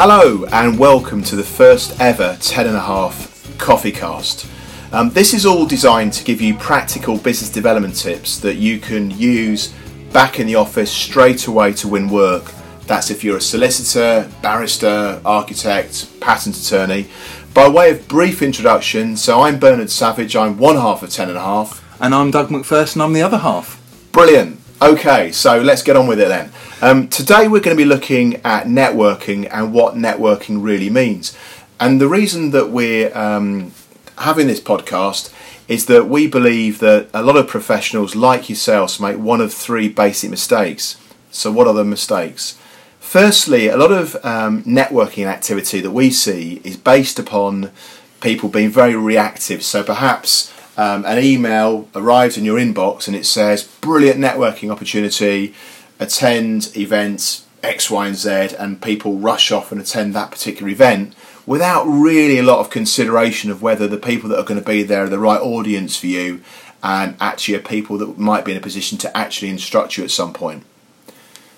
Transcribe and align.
Hello 0.00 0.44
and 0.52 0.78
welcome 0.78 1.24
to 1.24 1.34
the 1.34 1.42
first 1.42 2.00
ever 2.00 2.38
10 2.40 2.68
and 2.68 2.76
a 2.76 2.80
half 2.80 3.58
coffee 3.58 3.90
cast. 3.90 4.48
Um, 4.92 5.10
this 5.10 5.34
is 5.34 5.44
all 5.44 5.66
designed 5.66 6.12
to 6.12 6.22
give 6.22 6.40
you 6.40 6.54
practical 6.54 7.18
business 7.18 7.50
development 7.50 7.96
tips 7.96 8.38
that 8.38 8.58
you 8.58 8.78
can 8.78 9.10
use 9.10 9.74
back 10.12 10.38
in 10.38 10.46
the 10.46 10.54
office 10.54 10.92
straight 10.92 11.48
away 11.48 11.72
to 11.72 11.88
win 11.88 12.08
work. 12.08 12.44
That's 12.86 13.10
if 13.10 13.24
you're 13.24 13.38
a 13.38 13.40
solicitor, 13.40 14.30
barrister, 14.40 15.20
architect, 15.24 16.20
patent 16.20 16.56
attorney. 16.56 17.08
By 17.52 17.68
way 17.68 17.90
of 17.90 18.06
brief 18.06 18.40
introduction, 18.40 19.16
so 19.16 19.40
I'm 19.40 19.58
Bernard 19.58 19.90
Savage, 19.90 20.36
I'm 20.36 20.58
one 20.58 20.76
half 20.76 21.02
of 21.02 21.10
10 21.10 21.28
and 21.28 21.36
a 21.36 21.42
half. 21.42 21.84
And 22.00 22.14
I'm 22.14 22.30
Doug 22.30 22.50
McPherson, 22.50 23.02
I'm 23.02 23.14
the 23.14 23.22
other 23.22 23.38
half. 23.38 23.82
Brilliant. 24.12 24.57
Okay, 24.80 25.32
so 25.32 25.60
let's 25.60 25.82
get 25.82 25.96
on 25.96 26.06
with 26.06 26.20
it 26.20 26.28
then. 26.28 26.52
Um, 26.80 27.08
today 27.08 27.48
we're 27.48 27.60
going 27.60 27.76
to 27.76 27.82
be 27.82 27.84
looking 27.84 28.36
at 28.44 28.66
networking 28.66 29.48
and 29.50 29.72
what 29.72 29.94
networking 29.94 30.62
really 30.62 30.88
means. 30.88 31.36
And 31.80 32.00
the 32.00 32.06
reason 32.06 32.52
that 32.52 32.70
we're 32.70 33.16
um, 33.18 33.72
having 34.18 34.46
this 34.46 34.60
podcast 34.60 35.34
is 35.66 35.86
that 35.86 36.08
we 36.08 36.28
believe 36.28 36.78
that 36.78 37.08
a 37.12 37.24
lot 37.24 37.36
of 37.36 37.48
professionals 37.48 38.14
like 38.14 38.48
yourselves 38.48 39.00
make 39.00 39.18
one 39.18 39.40
of 39.40 39.52
three 39.52 39.88
basic 39.88 40.30
mistakes. 40.30 40.96
So, 41.32 41.50
what 41.50 41.66
are 41.66 41.74
the 41.74 41.84
mistakes? 41.84 42.56
Firstly, 43.00 43.66
a 43.66 43.76
lot 43.76 43.90
of 43.90 44.14
um, 44.24 44.62
networking 44.62 45.26
activity 45.26 45.80
that 45.80 45.90
we 45.90 46.10
see 46.10 46.60
is 46.62 46.76
based 46.76 47.18
upon 47.18 47.72
people 48.20 48.48
being 48.48 48.70
very 48.70 48.94
reactive. 48.94 49.64
So, 49.64 49.82
perhaps 49.82 50.52
um, 50.78 51.04
an 51.04 51.22
email 51.22 51.88
arrives 51.94 52.38
in 52.38 52.44
your 52.44 52.56
inbox 52.56 53.08
and 53.08 53.16
it 53.16 53.26
says, 53.26 53.64
brilliant 53.80 54.20
networking 54.20 54.70
opportunity, 54.70 55.52
attend 55.98 56.74
events 56.76 57.44
X, 57.64 57.90
Y, 57.90 58.06
and 58.06 58.16
Z, 58.16 58.54
and 58.56 58.80
people 58.80 59.18
rush 59.18 59.50
off 59.50 59.72
and 59.72 59.80
attend 59.80 60.14
that 60.14 60.30
particular 60.30 60.70
event 60.70 61.14
without 61.44 61.84
really 61.84 62.38
a 62.38 62.44
lot 62.44 62.60
of 62.60 62.70
consideration 62.70 63.50
of 63.50 63.60
whether 63.60 63.88
the 63.88 63.96
people 63.96 64.28
that 64.28 64.38
are 64.38 64.44
going 64.44 64.60
to 64.60 64.66
be 64.66 64.84
there 64.84 65.04
are 65.04 65.08
the 65.08 65.18
right 65.18 65.40
audience 65.40 65.96
for 65.96 66.06
you 66.06 66.40
and 66.82 67.16
actually 67.20 67.56
are 67.56 67.60
people 67.60 67.98
that 67.98 68.16
might 68.16 68.44
be 68.44 68.52
in 68.52 68.58
a 68.58 68.60
position 68.60 68.96
to 68.98 69.16
actually 69.16 69.48
instruct 69.48 69.96
you 69.96 70.04
at 70.04 70.10
some 70.12 70.32
point. 70.32 70.62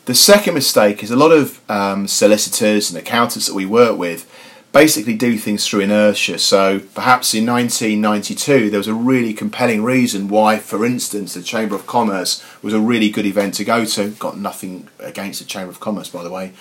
The 0.07 0.15
second 0.15 0.55
mistake 0.55 1.03
is 1.03 1.11
a 1.11 1.17
lot 1.17 1.31
of 1.31 1.61
um, 1.71 2.09
solicitors 2.09 2.91
and 2.91 2.99
accountants 2.99 3.47
that 3.47 3.55
we 3.55 3.67
work 3.67 3.99
with 3.99 4.27
basically 4.73 5.15
do 5.15 5.37
things 5.37 5.67
through 5.67 5.81
inertia. 5.81 6.39
So 6.39 6.81
perhaps 6.95 7.35
in 7.35 7.47
1992 7.47 8.71
there 8.71 8.79
was 8.79 8.87
a 8.87 8.95
really 8.95 9.35
compelling 9.35 9.83
reason 9.83 10.29
why, 10.29 10.59
for 10.59 10.85
instance, 10.85 11.35
the 11.35 11.43
Chamber 11.43 11.75
of 11.75 11.87
Commerce 11.87 12.45
was 12.63 12.73
a 12.73 12.81
really 12.81 13.11
good 13.11 13.27
event 13.27 13.55
to 13.55 13.65
go 13.65 13.85
to. 13.85 14.11
Got 14.11 14.39
nothing 14.39 14.89
against 14.99 15.41
the 15.41 15.47
Chamber 15.47 15.71
of 15.71 15.81
Commerce, 15.81 16.09
by 16.09 16.23
the 16.23 16.31
way. 16.31 16.53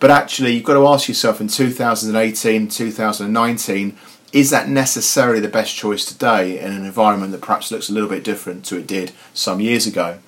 But 0.00 0.10
actually, 0.10 0.52
you've 0.52 0.64
got 0.64 0.74
to 0.74 0.86
ask 0.86 1.08
yourself 1.08 1.40
in 1.40 1.48
2018, 1.48 2.68
2019, 2.68 3.96
is 4.32 4.50
that 4.50 4.68
necessarily 4.68 5.40
the 5.40 5.48
best 5.48 5.74
choice 5.76 6.04
today 6.04 6.58
in 6.58 6.72
an 6.72 6.84
environment 6.84 7.32
that 7.32 7.40
perhaps 7.40 7.70
looks 7.70 7.88
a 7.88 7.92
little 7.92 8.08
bit 8.08 8.24
different 8.24 8.64
to 8.66 8.76
it 8.76 8.86
did 8.86 9.12
some 9.32 9.60
years 9.60 9.86
ago? 9.86 10.18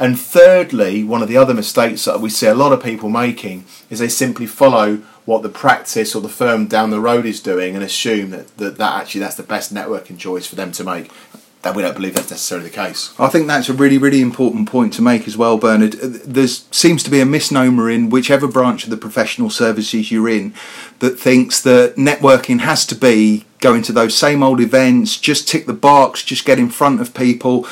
And 0.00 0.18
thirdly, 0.18 1.04
one 1.04 1.20
of 1.20 1.28
the 1.28 1.36
other 1.36 1.52
mistakes 1.52 2.06
that 2.06 2.22
we 2.22 2.30
see 2.30 2.46
a 2.46 2.54
lot 2.54 2.72
of 2.72 2.82
people 2.82 3.10
making 3.10 3.66
is 3.90 3.98
they 3.98 4.08
simply 4.08 4.46
follow 4.46 4.96
what 5.26 5.42
the 5.42 5.50
practice 5.50 6.14
or 6.14 6.22
the 6.22 6.28
firm 6.30 6.66
down 6.66 6.88
the 6.88 6.98
road 7.00 7.26
is 7.26 7.38
doing 7.38 7.74
and 7.74 7.84
assume 7.84 8.30
that, 8.30 8.56
that, 8.56 8.78
that 8.78 8.98
actually 8.98 9.20
that's 9.20 9.36
the 9.36 9.42
best 9.42 9.74
networking 9.74 10.18
choice 10.18 10.46
for 10.46 10.56
them 10.56 10.72
to 10.72 10.82
make. 10.82 11.12
That 11.60 11.76
we 11.76 11.82
don't 11.82 11.94
believe 11.94 12.14
that's 12.14 12.30
necessarily 12.30 12.70
the 12.70 12.74
case. 12.74 13.12
I 13.18 13.28
think 13.28 13.46
that's 13.46 13.68
a 13.68 13.74
really, 13.74 13.98
really 13.98 14.22
important 14.22 14.66
point 14.66 14.94
to 14.94 15.02
make 15.02 15.28
as 15.28 15.36
well, 15.36 15.58
Bernard. 15.58 15.94
Uh, 15.96 16.08
there 16.24 16.46
seems 16.46 17.02
to 17.02 17.10
be 17.10 17.20
a 17.20 17.26
misnomer 17.26 17.90
in 17.90 18.08
whichever 18.08 18.48
branch 18.48 18.84
of 18.84 18.90
the 18.90 18.96
professional 18.96 19.50
services 19.50 20.10
you're 20.10 20.30
in 20.30 20.54
that 21.00 21.20
thinks 21.20 21.60
that 21.60 21.96
networking 21.96 22.60
has 22.60 22.86
to 22.86 22.94
be 22.94 23.44
going 23.58 23.82
to 23.82 23.92
those 23.92 24.16
same 24.16 24.42
old 24.42 24.58
events, 24.58 25.18
just 25.18 25.46
tick 25.46 25.66
the 25.66 25.74
box, 25.74 26.22
just 26.22 26.46
get 26.46 26.58
in 26.58 26.70
front 26.70 27.02
of 27.02 27.12
people 27.12 27.66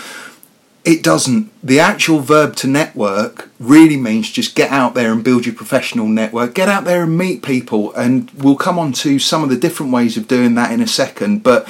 it 0.85 1.03
doesn't. 1.03 1.51
The 1.63 1.81
actual 1.81 2.21
verb 2.21 2.57
to 2.57 2.67
network 2.67 3.51
really 3.61 3.97
means 3.97 4.31
just 4.31 4.55
get 4.55 4.71
out 4.71 4.95
there 4.95 5.13
and 5.13 5.25
build 5.25 5.45
your 5.45 5.55
professional 5.55 6.07
network. 6.07 6.55
Get 6.55 6.69
out 6.69 6.85
there 6.85 7.03
and 7.03 7.19
meet 7.19 7.43
people, 7.43 7.93
and 7.95 8.31
we'll 8.31 8.57
come 8.57 8.79
on 8.79 8.93
to 8.95 9.19
some 9.19 9.43
of 9.43 9.51
the 9.51 9.57
different 9.57 9.93
ways 9.93 10.17
of 10.17 10.29
doing 10.29 10.55
that 10.55 10.73
in 10.73 10.81
a 10.81 10.87
second. 10.87 11.43
But 11.43 11.69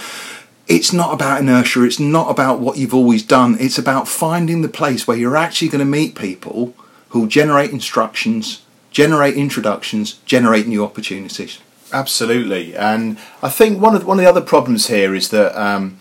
it's 0.69 0.93
not 0.93 1.15
about 1.15 1.41
inertia, 1.41 1.83
it's 1.83 1.99
not 1.99 2.31
about 2.31 2.61
what 2.61 2.77
you've 2.77 2.95
always 2.95 3.23
done, 3.23 3.57
it's 3.59 3.79
about 3.79 4.07
finding 4.07 4.63
the 4.63 4.69
place 4.69 5.07
where 5.07 5.17
you're 5.17 5.37
actually 5.37 5.69
going 5.69 5.81
to 5.81 5.85
meet 5.85 6.15
people 6.15 6.75
who'll 7.09 7.27
generate 7.27 7.71
instructions, 7.71 8.63
generate 8.91 9.35
introductions, 9.35 10.15
generate 10.27 10.67
new 10.67 10.85
opportunities. 10.85 11.59
Absolutely, 11.91 12.77
and 12.77 13.19
I 13.43 13.49
think 13.49 13.81
one 13.81 13.97
of 13.97 14.07
one 14.07 14.19
of 14.19 14.23
the 14.23 14.31
other 14.31 14.43
problems 14.43 14.89
here 14.89 15.15
is 15.15 15.31
that. 15.31 15.61
Um, 15.61 15.99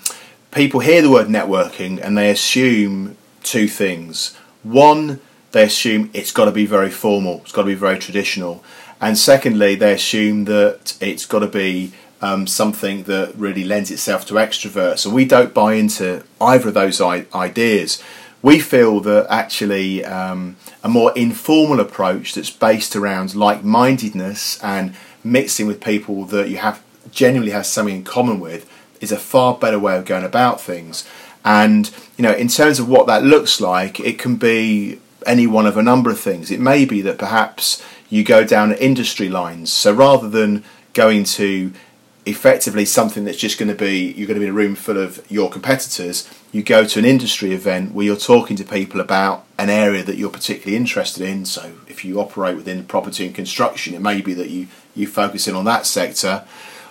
people 0.51 0.79
hear 0.79 1.01
the 1.01 1.09
word 1.09 1.27
networking 1.27 1.99
and 2.01 2.17
they 2.17 2.29
assume 2.29 3.17
two 3.43 3.67
things. 3.67 4.35
One, 4.63 5.19
they 5.51 5.63
assume 5.63 6.09
it's 6.13 6.31
got 6.31 6.45
to 6.45 6.51
be 6.51 6.65
very 6.65 6.89
formal, 6.89 7.41
it's 7.41 7.51
got 7.51 7.63
to 7.63 7.67
be 7.67 7.75
very 7.75 7.99
traditional. 7.99 8.63
And 8.99 9.17
secondly, 9.17 9.75
they 9.75 9.93
assume 9.93 10.45
that 10.45 10.97
it's 10.99 11.25
got 11.25 11.39
to 11.39 11.47
be 11.47 11.93
um, 12.21 12.47
something 12.47 13.03
that 13.03 13.33
really 13.35 13.63
lends 13.63 13.91
itself 13.91 14.25
to 14.27 14.35
extroverts. 14.35 14.99
So 14.99 15.09
we 15.09 15.25
don't 15.25 15.53
buy 15.53 15.75
into 15.75 16.23
either 16.41 16.69
of 16.69 16.73
those 16.73 16.99
ideas. 16.99 18.01
We 18.41 18.59
feel 18.59 18.99
that 19.01 19.27
actually 19.29 20.03
um, 20.03 20.57
a 20.83 20.89
more 20.89 21.11
informal 21.15 21.79
approach 21.79 22.33
that's 22.33 22.49
based 22.49 22.95
around 22.95 23.35
like 23.35 23.63
mindedness 23.63 24.61
and 24.63 24.95
mixing 25.23 25.67
with 25.67 25.81
people 25.81 26.25
that 26.25 26.49
you 26.49 26.57
have 26.57 26.81
genuinely 27.11 27.51
have 27.51 27.65
something 27.65 27.95
in 27.95 28.03
common 28.03 28.39
with 28.39 28.69
is 29.01 29.11
a 29.11 29.17
far 29.17 29.55
better 29.57 29.79
way 29.79 29.97
of 29.97 30.05
going 30.05 30.23
about 30.23 30.61
things. 30.61 31.07
And 31.43 31.89
you 32.17 32.23
know, 32.23 32.33
in 32.33 32.47
terms 32.47 32.79
of 32.79 32.89
what 32.89 33.07
that 33.07 33.23
looks 33.23 33.61
like, 33.61 33.99
it 33.99 34.19
can 34.19 34.35
be 34.35 34.99
any 35.25 35.47
one 35.47 35.65
of 35.65 35.77
a 35.77 35.83
number 35.83 36.09
of 36.09 36.19
things. 36.19 36.51
It 36.51 36.59
may 36.59 36.85
be 36.85 37.01
that 37.01 37.17
perhaps 37.17 37.83
you 38.09 38.23
go 38.23 38.43
down 38.43 38.73
industry 38.73 39.29
lines. 39.29 39.71
So 39.71 39.93
rather 39.93 40.29
than 40.29 40.63
going 40.93 41.23
to 41.23 41.71
effectively 42.25 42.83
something 42.83 43.23
that's 43.23 43.37
just 43.37 43.57
going 43.57 43.69
to 43.69 43.75
be 43.75 44.11
you're 44.11 44.27
going 44.27 44.35
to 44.35 44.41
be 44.41 44.47
in 44.47 44.51
a 44.51 44.53
room 44.53 44.75
full 44.75 44.97
of 44.97 45.25
your 45.31 45.49
competitors, 45.49 46.29
you 46.51 46.61
go 46.61 46.85
to 46.85 46.99
an 46.99 47.05
industry 47.05 47.53
event 47.53 47.93
where 47.93 48.05
you're 48.05 48.17
talking 48.17 48.57
to 48.57 48.65
people 48.65 48.99
about 48.99 49.45
an 49.57 49.69
area 49.69 50.03
that 50.03 50.17
you're 50.17 50.29
particularly 50.29 50.75
interested 50.75 51.23
in. 51.23 51.45
So 51.45 51.73
if 51.87 52.03
you 52.03 52.19
operate 52.19 52.57
within 52.57 52.83
property 52.83 53.25
and 53.25 53.33
construction, 53.33 53.93
it 53.93 54.01
may 54.01 54.21
be 54.21 54.33
that 54.33 54.49
you 54.49 54.67
you 54.95 55.07
focus 55.07 55.47
in 55.47 55.55
on 55.55 55.65
that 55.65 55.85
sector 55.85 56.45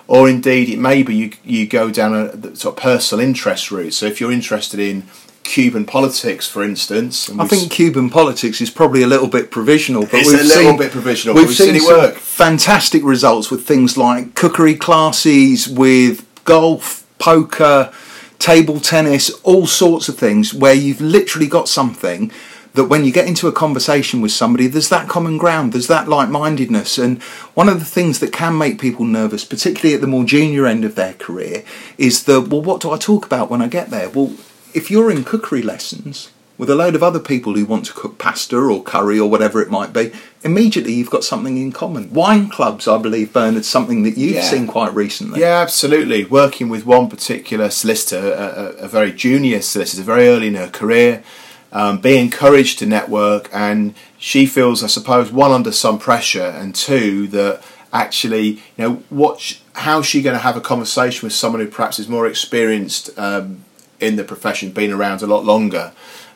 or 0.07 0.29
indeed 0.29 0.69
it 0.69 0.79
may 0.79 1.03
be 1.03 1.15
you, 1.15 1.31
you 1.43 1.67
go 1.67 1.91
down 1.91 2.15
a 2.15 2.55
sort 2.55 2.77
of 2.77 2.81
personal 2.81 3.23
interest 3.23 3.71
route. 3.71 3.93
So 3.93 4.05
if 4.05 4.19
you're 4.19 4.31
interested 4.31 4.79
in 4.79 5.07
Cuban 5.43 5.85
politics, 5.85 6.47
for 6.47 6.63
instance. 6.63 7.29
I 7.29 7.47
think 7.47 7.71
Cuban 7.71 8.09
politics 8.09 8.59
is 8.59 8.69
probably 8.69 9.01
a 9.01 9.07
little 9.07 9.29
bit 9.29 9.49
provisional, 9.49 10.01
but 10.01 10.15
it's 10.15 10.29
we've 10.29 10.41
a 10.41 10.43
little 10.43 10.71
seen, 10.71 10.77
bit 10.77 10.91
provisional. 10.91 11.35
We've, 11.35 11.47
we've 11.47 11.55
seen, 11.55 11.79
seen 11.79 11.89
it 11.89 11.97
work. 11.97 12.15
Fantastic 12.15 13.01
results 13.03 13.49
with 13.49 13.65
things 13.65 13.97
like 13.97 14.35
cookery 14.35 14.75
classes, 14.75 15.67
with 15.69 16.25
golf, 16.43 17.07
poker, 17.17 17.93
table 18.39 18.79
tennis, 18.79 19.29
all 19.43 19.65
sorts 19.65 20.09
of 20.09 20.17
things 20.17 20.53
where 20.53 20.73
you've 20.73 21.01
literally 21.01 21.47
got 21.47 21.67
something 21.69 22.31
that 22.77 22.85
when 22.85 23.03
you 23.03 23.11
get 23.11 23.27
into 23.27 23.47
a 23.47 23.51
conversation 23.51 24.21
with 24.21 24.31
somebody, 24.31 24.67
there's 24.67 24.89
that 24.89 25.09
common 25.09 25.37
ground, 25.37 25.73
there's 25.73 25.87
that 25.87 26.07
like 26.07 26.29
mindedness. 26.29 26.97
And 26.97 27.21
one 27.53 27.67
of 27.67 27.79
the 27.79 27.85
things 27.85 28.19
that 28.19 28.31
can 28.31 28.57
make 28.57 28.79
people 28.79 29.03
nervous, 29.03 29.43
particularly 29.43 29.95
at 29.95 30.01
the 30.01 30.07
more 30.07 30.23
junior 30.23 30.65
end 30.65 30.85
of 30.85 30.95
their 30.95 31.13
career, 31.13 31.63
is 31.97 32.23
the 32.23 32.39
well, 32.39 32.61
what 32.61 32.81
do 32.81 32.91
I 32.91 32.97
talk 32.97 33.25
about 33.25 33.49
when 33.49 33.61
I 33.61 33.67
get 33.67 33.89
there? 33.89 34.09
Well, 34.09 34.33
if 34.73 34.91
you're 34.91 35.11
in 35.11 35.23
cookery 35.23 35.63
lessons 35.63 36.31
with 36.59 36.69
a 36.69 36.75
load 36.75 36.95
of 36.95 37.03
other 37.03 37.19
people 37.19 37.55
who 37.55 37.65
want 37.65 37.85
to 37.85 37.93
cook 37.93 38.17
pasta 38.17 38.57
or 38.57 38.83
curry 38.83 39.19
or 39.19 39.29
whatever 39.29 39.59
it 39.61 39.71
might 39.71 39.91
be, 39.91 40.11
immediately 40.43 40.93
you've 40.93 41.09
got 41.09 41.23
something 41.23 41.57
in 41.57 41.71
common. 41.71 42.11
Wine 42.13 42.47
clubs, 42.47 42.87
I 42.87 42.99
believe, 42.99 43.33
Bernard, 43.33 43.65
something 43.65 44.03
that 44.03 44.17
you've 44.17 44.35
yeah. 44.35 44.41
seen 44.41 44.67
quite 44.67 44.93
recently. 44.93 45.41
Yeah, 45.41 45.61
absolutely. 45.61 46.25
Working 46.25 46.69
with 46.69 46.85
one 46.85 47.09
particular 47.09 47.69
solicitor, 47.71 48.33
a, 48.33 48.83
a 48.83 48.87
very 48.87 49.11
junior 49.11 49.61
solicitor, 49.61 50.03
very 50.03 50.27
early 50.27 50.47
in 50.47 50.55
her 50.55 50.69
career 50.69 51.23
um, 51.71 51.99
be 51.99 52.17
encouraged 52.17 52.79
to 52.79 52.85
network, 52.85 53.49
and 53.53 53.93
she 54.17 54.45
feels, 54.45 54.83
I 54.83 54.87
suppose, 54.87 55.31
one 55.31 55.51
under 55.51 55.71
some 55.71 55.99
pressure, 55.99 56.45
and 56.45 56.73
two 56.73 57.27
that 57.27 57.61
actually, 57.93 58.47
you 58.47 58.61
know, 58.77 58.93
what, 59.09 59.59
how's 59.73 60.05
she 60.05 60.21
going 60.21 60.35
to 60.35 60.41
have 60.41 60.57
a 60.57 60.61
conversation 60.61 61.25
with 61.25 61.33
someone 61.33 61.61
who 61.61 61.67
perhaps 61.67 61.99
is 61.99 62.07
more 62.07 62.27
experienced 62.27 63.17
um, 63.17 63.63
in 63.99 64.15
the 64.15 64.23
profession, 64.23 64.71
been 64.71 64.91
around 64.91 65.21
a 65.21 65.27
lot 65.27 65.43
longer, 65.43 65.93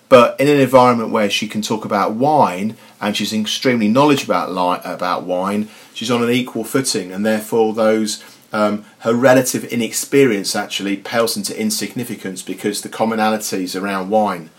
but 0.10 0.38
in 0.40 0.48
an 0.48 0.60
environment 0.60 1.12
where 1.12 1.30
she 1.30 1.48
can 1.48 1.62
talk 1.62 1.86
about 1.86 2.14
wine 2.14 2.76
and 3.00 3.16
she's 3.16 3.34
extremely 3.34 3.88
knowledgeable 3.88 4.36
about 4.36 4.82
about 4.84 5.24
wine, 5.24 5.70
she's 5.94 6.12
on 6.12 6.22
an 6.22 6.30
equal 6.30 6.64
footing, 6.64 7.12
and 7.12 7.26
therefore 7.26 7.74
those. 7.74 8.24
Um, 8.54 8.84
her 9.00 9.14
relative 9.14 9.64
inexperience 9.64 10.58
actually 10.58 10.98
pales 10.98 11.38
into 11.38 11.58
insignificance 11.58 12.42
because 12.42 12.82
the 12.82 12.90
commonalities 12.90 13.82
around 13.82 14.10
wine 14.10 14.50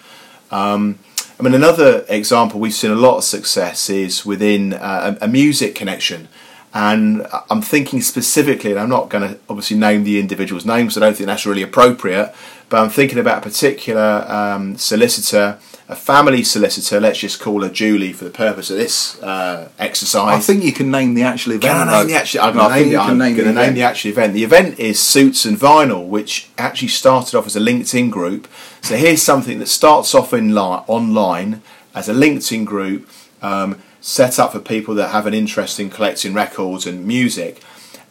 um, 0.52 0.98
I 1.40 1.42
mean, 1.42 1.54
another 1.54 2.04
example 2.08 2.60
we've 2.60 2.72
seen 2.72 2.92
a 2.92 2.94
lot 2.94 3.16
of 3.16 3.24
success 3.24 3.90
is 3.90 4.24
within 4.24 4.74
uh, 4.74 5.18
a 5.20 5.26
music 5.26 5.74
connection. 5.74 6.28
And 6.74 7.26
I'm 7.50 7.60
thinking 7.60 8.00
specifically, 8.00 8.70
and 8.70 8.80
I'm 8.80 8.88
not 8.88 9.10
going 9.10 9.28
to 9.28 9.38
obviously 9.48 9.76
name 9.76 10.04
the 10.04 10.18
individual's 10.18 10.64
names, 10.64 10.96
I 10.96 11.00
don't 11.00 11.16
think 11.16 11.26
that's 11.26 11.44
really 11.44 11.62
appropriate, 11.62 12.34
but 12.68 12.80
I'm 12.80 12.88
thinking 12.90 13.18
about 13.18 13.38
a 13.38 13.40
particular 13.42 14.24
um, 14.28 14.78
solicitor, 14.78 15.58
a 15.88 15.96
family 15.96 16.42
solicitor, 16.44 17.00
let's 17.00 17.18
just 17.18 17.40
call 17.40 17.62
her 17.62 17.68
Julie 17.68 18.12
for 18.12 18.24
the 18.24 18.30
purpose 18.30 18.70
of 18.70 18.76
this 18.76 19.20
uh, 19.22 19.68
exercise. 19.78 20.36
I 20.36 20.40
think 20.40 20.64
you 20.64 20.72
can 20.72 20.90
name 20.90 21.14
the 21.14 21.22
actual 21.22 21.52
event. 21.52 21.72
Can 21.72 21.88
I 21.88 21.98
name 21.98 22.08
the 22.08 22.14
actual? 22.14 22.40
I'm 22.40 22.58
I 22.58 22.68
going 22.68 22.72
think 22.72 22.84
to 22.84 22.84
name, 22.84 22.92
the, 22.92 22.98
I'm 23.00 23.18
gonna 23.18 23.44
name 23.52 23.56
event. 23.58 23.74
the 23.74 23.82
actual 23.82 24.10
event. 24.10 24.34
The 24.34 24.44
event 24.44 24.78
is 24.78 25.00
Suits 25.00 25.44
and 25.44 25.58
Vinyl, 25.58 26.06
which 26.06 26.48
actually 26.56 26.88
started 26.88 27.36
off 27.36 27.46
as 27.46 27.56
a 27.56 27.60
LinkedIn 27.60 28.10
group. 28.10 28.48
So 28.80 28.96
here's 28.96 29.22
something 29.22 29.58
that 29.58 29.66
starts 29.68 30.14
off 30.14 30.32
in 30.32 30.54
li- 30.54 30.60
online 30.60 31.62
as 31.94 32.08
a 32.08 32.14
LinkedIn 32.14 32.64
group 32.64 33.08
um, 33.42 33.80
set 34.00 34.38
up 34.38 34.52
for 34.52 34.60
people 34.60 34.94
that 34.94 35.08
have 35.08 35.26
an 35.26 35.34
interest 35.34 35.78
in 35.78 35.90
collecting 35.90 36.32
records 36.32 36.86
and 36.86 37.06
music. 37.06 37.60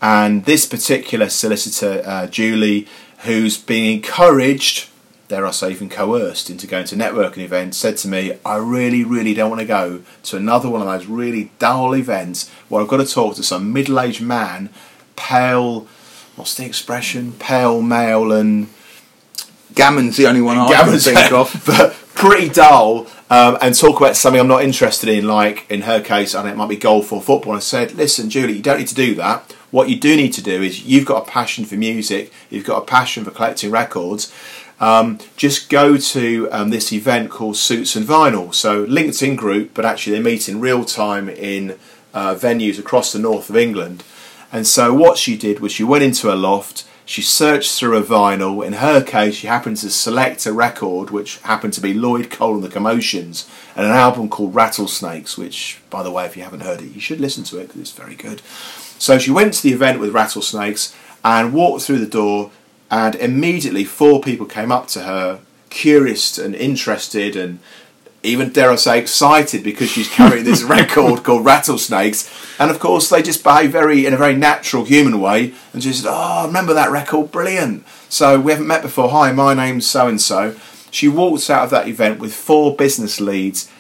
And 0.02 0.46
this 0.46 0.66
particular 0.66 1.30
solicitor, 1.30 2.02
uh, 2.06 2.28
Julie, 2.28 2.88
who's 3.20 3.58
being 3.58 3.98
encouraged, 3.98 4.90
dare 5.32 5.48
I 5.48 5.52
say, 5.52 5.72
even 5.72 5.88
coerced 5.88 6.50
into 6.50 6.68
going 6.68 6.84
to 6.88 6.96
networking 6.98 7.38
events, 7.38 7.78
said 7.78 7.96
to 7.98 8.10
me, 8.10 8.38
I 8.46 8.58
really, 8.58 9.06
really 9.06 9.34
don't 9.34 9.50
want 9.50 9.62
to 9.62 9.66
go 9.66 10.02
to 10.24 10.36
another 10.36 10.70
one 10.70 10.82
of 10.82 10.88
those 10.88 11.06
really 11.06 11.52
dull 11.58 11.96
events 11.96 12.50
where 12.68 12.82
I've 12.82 12.90
got 12.90 12.98
to 12.98 13.06
talk 13.06 13.36
to 13.36 13.44
some 13.44 13.72
middle 13.72 13.98
aged 14.02 14.22
man, 14.22 14.70
pale, 15.16 15.88
what's 16.36 16.56
the 16.56 16.66
expression? 16.66 17.32
Pale, 17.40 17.82
male, 17.82 18.34
and 18.34 18.68
Gammon's 19.74 20.18
the 20.18 20.28
only 20.28 20.42
one 20.42 20.58
I 20.58 20.68
can 20.68 20.86
Gammon's 20.86 21.06
think 21.06 21.32
of. 21.32 21.64
but 21.66 21.94
pretty 22.14 22.50
dull. 22.50 23.08
Um, 23.30 23.58
and 23.62 23.74
talk 23.74 23.98
about 24.02 24.18
something 24.18 24.42
I'm 24.42 24.50
not 24.50 24.66
interested 24.66 25.08
in, 25.08 25.26
like 25.26 25.66
in 25.72 25.84
her 25.84 26.02
case, 26.02 26.36
and 26.36 26.50
it 26.50 26.58
might 26.58 26.68
be 26.68 26.76
golf 26.76 27.14
or 27.14 27.22
football. 27.22 27.54
I 27.54 27.60
said, 27.60 27.94
listen, 27.94 28.30
Julie, 28.30 28.58
you 28.58 28.62
don't 28.62 28.80
need 28.80 28.90
to 28.90 28.96
do 28.96 29.16
that. 29.16 29.54
What 29.72 29.88
you 29.88 29.98
do 29.98 30.18
need 30.18 30.34
to 30.34 30.44
do 30.44 30.62
is 30.62 30.86
you've 30.86 31.06
got 31.06 31.26
a 31.26 31.32
passion 31.32 31.64
for 31.64 31.76
music, 31.76 32.34
you've 32.50 32.66
got 32.66 32.84
a 32.84 32.86
passion 32.86 33.24
for 33.24 33.32
collecting 33.32 33.72
records. 33.72 34.34
Um, 34.82 35.20
just 35.38 35.70
go 35.70 35.96
to 35.96 36.50
um, 36.52 36.72
this 36.72 36.92
event 36.92 37.30
called 37.30 37.56
Suits 37.56 37.96
and 37.96 38.06
Vinyl. 38.06 38.54
So 38.54 38.86
LinkedIn 38.88 39.38
group, 39.38 39.76
but 39.76 39.86
actually 39.86 40.18
they 40.18 40.24
meet 40.24 40.50
in 40.50 40.60
real 40.60 40.84
time 40.84 41.30
in 41.30 41.78
uh, 42.14 42.34
venues 42.34 42.80
across 42.80 43.14
the 43.14 43.20
north 43.20 43.50
of 43.50 43.56
England. 43.56 44.04
And 44.52 44.68
so 44.68 44.94
what 44.94 45.18
she 45.18 45.38
did 45.38 45.60
was 45.60 45.72
she 45.72 45.84
went 45.84 46.04
into 46.04 46.34
a 46.34 46.36
loft, 46.36 46.86
she 47.06 47.22
searched 47.22 47.78
through 47.78 47.98
a 47.98 48.02
vinyl. 48.02 48.66
In 48.66 48.74
her 48.74 49.04
case, 49.04 49.36
she 49.36 49.48
happened 49.48 49.78
to 49.78 49.90
select 49.90 50.46
a 50.46 50.54
record 50.54 51.10
which 51.10 51.38
happened 51.40 51.74
to 51.74 51.82
be 51.82 51.94
Lloyd 51.94 52.30
Cole 52.30 52.56
and 52.56 52.64
the 52.64 52.70
Commotions 52.70 53.50
and 53.76 53.86
an 53.86 53.92
album 53.92 54.30
called 54.30 54.56
Rattlesnakes, 54.56 55.38
which, 55.38 55.80
by 55.90 56.04
the 56.04 56.12
way, 56.12 56.26
if 56.26 56.36
you 56.36 56.44
haven't 56.44 56.62
heard 56.62 56.82
it, 56.82 56.92
you 56.92 57.02
should 57.02 57.20
listen 57.20 57.44
to 57.46 57.60
it 57.60 57.68
because 57.68 57.82
it's 57.82 57.92
very 57.92 58.16
good. 58.16 58.42
So 58.98 59.20
she 59.20 59.32
went 59.32 59.54
to 59.54 59.64
the 59.64 59.74
event 59.74 60.00
with 60.00 60.14
Rattlesnakes 60.14 60.96
and 61.24 61.54
walked 61.54 61.84
through 61.84 62.00
the 62.00 62.08
door, 62.08 62.52
and 62.92 63.16
immediately 63.16 63.86
four 63.86 64.22
people 64.22 64.46
came 64.46 64.72
up 64.72 64.88
to 64.90 65.04
her, 65.04 65.40
curious 65.70 66.38
and 66.38 66.54
interested 66.54 67.36
and 67.38 67.60
even 68.24 68.52
dare 68.52 68.70
I 68.70 68.76
say 68.76 69.00
excited 69.00 69.64
because 69.64 69.90
she's 69.90 70.10
carrying 70.10 70.44
this 70.44 70.62
record 70.78 71.24
called 71.24 71.46
Rattlesnakes, 71.46 72.30
and 72.60 72.70
of 72.70 72.80
course 72.80 73.10
they 73.10 73.24
just 73.24 73.44
behave 73.44 73.72
very 73.72 74.06
in 74.06 74.14
a 74.14 74.18
very 74.18 74.36
natural 74.36 74.84
human 74.86 75.20
way, 75.20 75.54
and 75.74 75.82
she 75.82 75.94
said, 75.94 76.10
"Oh, 76.10 76.42
I 76.44 76.46
remember 76.46 76.74
that 76.74 76.92
record, 76.92 77.32
brilliant." 77.32 77.86
So 78.10 78.40
we 78.40 78.52
haven't 78.52 78.68
met 78.68 78.84
before. 78.84 79.10
Hi, 79.10 79.32
my 79.32 79.54
name's 79.54 79.88
so 79.88 80.08
and 80.08 80.22
so. 80.22 80.56
She 80.92 81.08
walked 81.08 81.50
out 81.50 81.64
of 81.64 81.70
that 81.72 81.88
event 81.88 82.20
with 82.20 82.34
four 82.34 82.76
business 82.76 83.20
leads. 83.20 83.72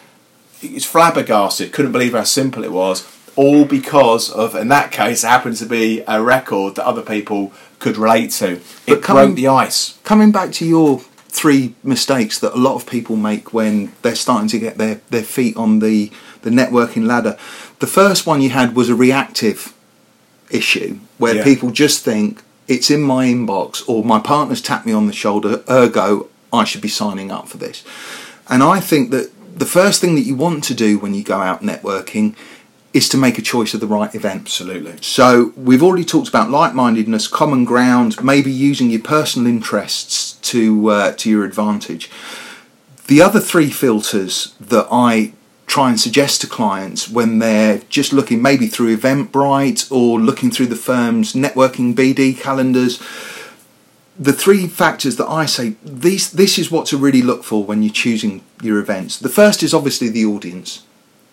It's 0.61 0.85
flabbergasted, 0.85 1.73
couldn't 1.73 1.91
believe 1.91 2.13
how 2.13 2.23
simple 2.23 2.63
it 2.63 2.71
was. 2.71 3.07
All 3.35 3.65
because 3.65 4.29
of, 4.29 4.55
in 4.55 4.67
that 4.69 4.91
case, 4.91 5.23
it 5.23 5.27
happened 5.27 5.57
to 5.57 5.65
be 5.65 6.03
a 6.07 6.21
record 6.21 6.75
that 6.75 6.85
other 6.85 7.01
people 7.01 7.53
could 7.79 7.97
relate 7.97 8.31
to. 8.31 8.53
It 8.53 8.61
But 8.87 9.01
coming- 9.03 9.25
broke 9.27 9.35
the 9.37 9.47
ice. 9.47 9.97
Coming 10.03 10.31
back 10.31 10.51
to 10.53 10.65
your 10.65 11.01
three 11.29 11.73
mistakes 11.83 12.37
that 12.39 12.53
a 12.53 12.57
lot 12.57 12.75
of 12.75 12.85
people 12.85 13.15
make 13.15 13.53
when 13.53 13.93
they're 14.01 14.15
starting 14.15 14.49
to 14.49 14.59
get 14.59 14.77
their, 14.77 14.99
their 15.09 15.23
feet 15.23 15.55
on 15.55 15.79
the, 15.79 16.11
the 16.41 16.49
networking 16.49 17.07
ladder. 17.07 17.37
The 17.79 17.87
first 17.87 18.27
one 18.27 18.41
you 18.41 18.49
had 18.49 18.75
was 18.75 18.89
a 18.89 18.95
reactive 18.95 19.73
issue 20.49 20.99
where 21.17 21.35
Yeah. 21.35 21.43
people 21.45 21.71
just 21.71 22.03
think 22.03 22.43
it's 22.67 22.91
in 22.91 23.01
my 23.01 23.25
inbox 23.27 23.81
or 23.87 24.03
my 24.03 24.19
partner's 24.19 24.61
tapped 24.61 24.85
me 24.85 24.91
on 24.91 25.07
the 25.07 25.13
shoulder, 25.13 25.63
ergo, 25.69 26.27
I 26.51 26.65
should 26.65 26.81
be 26.81 26.89
signing 26.89 27.31
up 27.31 27.47
for 27.47 27.57
this. 27.57 27.83
And 28.49 28.61
I 28.61 28.81
think 28.81 29.11
that 29.11 29.31
the 29.57 29.65
first 29.65 30.01
thing 30.01 30.15
that 30.15 30.21
you 30.21 30.35
want 30.35 30.63
to 30.65 30.73
do 30.73 30.99
when 30.99 31.13
you 31.13 31.23
go 31.23 31.39
out 31.39 31.61
networking 31.61 32.35
is 32.93 33.07
to 33.09 33.17
make 33.17 33.37
a 33.37 33.41
choice 33.41 33.73
of 33.73 33.79
the 33.79 33.87
right 33.87 34.13
event. 34.13 34.41
Absolutely. 34.41 34.95
So 35.01 35.53
we've 35.55 35.81
already 35.83 36.03
talked 36.03 36.27
about 36.27 36.49
like-mindedness, 36.49 37.27
common 37.27 37.63
ground, 37.63 38.21
maybe 38.23 38.51
using 38.51 38.89
your 38.89 39.01
personal 39.01 39.47
interests 39.47 40.33
to 40.51 40.89
uh, 40.89 41.11
to 41.13 41.29
your 41.29 41.45
advantage. 41.45 42.09
The 43.07 43.21
other 43.21 43.39
three 43.39 43.69
filters 43.71 44.53
that 44.59 44.87
I 44.91 45.33
try 45.67 45.89
and 45.89 45.99
suggest 45.99 46.41
to 46.41 46.47
clients 46.47 47.07
when 47.09 47.39
they're 47.39 47.81
just 47.87 48.11
looking 48.11 48.41
maybe 48.41 48.67
through 48.67 48.95
Eventbrite 48.97 49.89
or 49.89 50.19
looking 50.19 50.51
through 50.51 50.65
the 50.67 50.75
firm's 50.75 51.31
networking 51.33 51.95
BD 51.95 52.37
calendars, 52.37 52.99
the 54.19 54.33
three 54.33 54.67
factors 54.67 55.15
that 55.15 55.27
I 55.27 55.45
say 55.45 55.75
these 55.81 56.29
this 56.31 56.59
is 56.59 56.69
what 56.69 56.85
to 56.87 56.97
really 56.97 57.21
look 57.21 57.43
for 57.45 57.63
when 57.63 57.83
you're 57.83 57.93
choosing 57.93 58.43
your 58.61 58.79
events. 58.79 59.17
The 59.17 59.29
first 59.29 59.63
is 59.63 59.73
obviously 59.73 60.09
the 60.09 60.25
audience. 60.25 60.83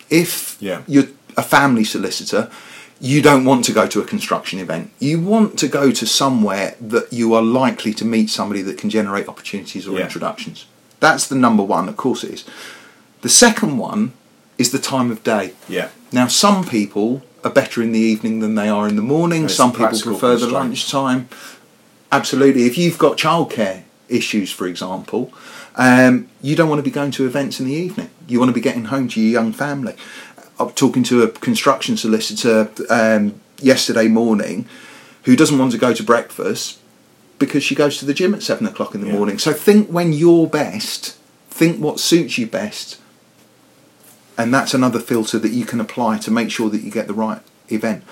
If 0.09 0.57
Yeah. 0.61 0.83
you're 0.87 1.09
a 1.39 1.43
family 1.43 1.85
solicitor, 1.85 2.51
you 3.01 3.23
don't 3.23 3.45
want 3.45 3.65
to 3.65 3.73
go 3.73 3.87
to 3.87 4.01
a 4.01 4.05
construction 4.05 4.59
event. 4.59 4.91
You 4.99 5.21
want 5.21 5.59
to 5.61 5.69
go 5.69 5.93
to 5.93 6.05
somewhere 6.07 6.75
that 6.81 7.13
you 7.13 7.33
are 7.37 7.43
likely 7.43 7.95
to 7.95 8.05
meet 8.05 8.29
somebody 8.29 8.61
that 8.63 8.77
can 8.77 8.91
generate 8.91 9.29
opportunities 9.29 9.87
or 9.87 9.97
Yeah. 9.97 10.05
introductions. 10.07 10.67
That's 11.01 11.27
the 11.29 11.37
number 11.37 11.63
one, 11.63 11.89
of 11.89 11.97
course 11.97 12.25
it 12.25 12.33
is. 12.35 12.45
The 13.23 13.29
second 13.29 13.79
one 13.79 14.13
is 14.59 14.71
the 14.73 14.81
time 14.81 15.11
of 15.13 15.23
day. 15.23 15.53
Yeah. 15.69 15.89
Now, 16.13 16.27
some 16.27 16.65
people 16.65 17.23
are 17.45 17.51
better 17.51 17.81
in 17.83 17.93
the 17.93 18.01
evening 18.01 18.41
than 18.41 18.57
they 18.57 18.69
are 18.69 18.89
in 18.89 18.97
the 18.97 19.03
morning. 19.17 19.49
Some 19.49 19.71
people 19.73 20.01
prefer 20.01 20.37
the 20.37 20.49
lunchtime. 20.49 21.29
Absolutely. 22.11 22.65
If 22.65 22.77
you've 22.77 22.99
got 22.99 23.17
childcare 23.17 23.83
issues, 24.09 24.51
for 24.51 24.67
example, 24.67 25.33
um, 25.77 26.27
you 26.43 26.57
don't 26.57 26.69
want 26.69 26.81
to 26.81 26.83
be 26.83 26.91
going 26.91 27.13
to 27.13 27.27
events 27.27 27.61
in 27.61 27.67
the 27.67 27.75
evening. 27.75 28.11
You 28.27 28.41
want 28.41 28.49
to 28.49 28.55
be 28.55 28.61
getting 28.61 28.87
home 28.87 29.07
to 29.09 29.21
your 29.21 29.31
young 29.31 29.53
family. 29.53 29.95
I'm 30.59 30.71
talking 30.71 31.03
to 31.05 31.23
a 31.23 31.29
construction 31.29 31.97
solicitor 31.97 32.71
um, 32.91 33.41
yesterday 33.61 34.09
morning 34.09 34.67
who 35.25 35.37
doesn't 35.37 35.59
want 35.59 35.73
to 35.73 35.79
go 35.79 35.93
to 35.93 36.03
breakfast 36.03 36.79
because 37.39 37.63
she 37.63 37.75
goes 37.75 37.99
to 37.99 38.05
the 38.05 38.15
gym 38.15 38.35
at 38.35 38.43
seven 38.43 38.67
o'clock 38.67 38.95
in 38.95 39.01
the 39.01 39.07
Yeah. 39.09 39.13
morning. 39.15 39.39
So 39.39 39.53
think 39.53 39.89
when 39.89 40.13
you're 40.13 40.47
best, 40.47 41.17
think 41.51 41.79
what 41.81 42.01
suits 42.01 42.39
you 42.39 42.47
best, 42.47 42.99
and 44.37 44.53
that's 44.53 44.75
another 44.75 44.99
filter 45.01 45.39
that 45.39 45.53
you 45.53 45.65
can 45.65 45.81
apply 45.81 46.19
to 46.19 46.31
make 46.31 46.51
sure 46.51 46.69
that 46.71 46.83
you 46.83 46.91
get 46.91 47.07
the 47.07 47.15
right 47.15 47.41
event. 47.69 48.03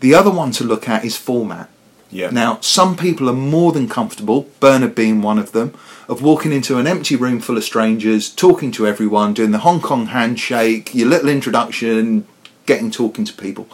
The 0.00 0.14
other 0.14 0.30
one 0.30 0.52
to 0.52 0.64
look 0.64 0.88
at 0.88 1.04
is 1.04 1.16
format. 1.16 1.68
Yeah. 2.10 2.30
Now, 2.30 2.58
some 2.60 2.96
people 2.96 3.28
are 3.28 3.34
more 3.34 3.72
than 3.72 3.88
comfortable, 3.88 4.48
Bernard 4.60 4.94
being 4.94 5.20
one 5.20 5.38
of 5.38 5.52
them, 5.52 5.74
of 6.08 6.22
walking 6.22 6.52
into 6.52 6.78
an 6.78 6.86
empty 6.86 7.16
room 7.16 7.38
full 7.40 7.56
of 7.58 7.64
strangers, 7.64 8.30
talking 8.30 8.70
to 8.72 8.86
everyone, 8.86 9.34
doing 9.34 9.50
the 9.50 9.58
Hong 9.58 9.80
Kong 9.80 10.06
handshake, 10.06 10.94
your 10.94 11.08
little 11.08 11.28
introduction, 11.28 12.26
getting 12.64 12.90
talking 12.90 13.24
to 13.26 13.32
people. 13.34 13.68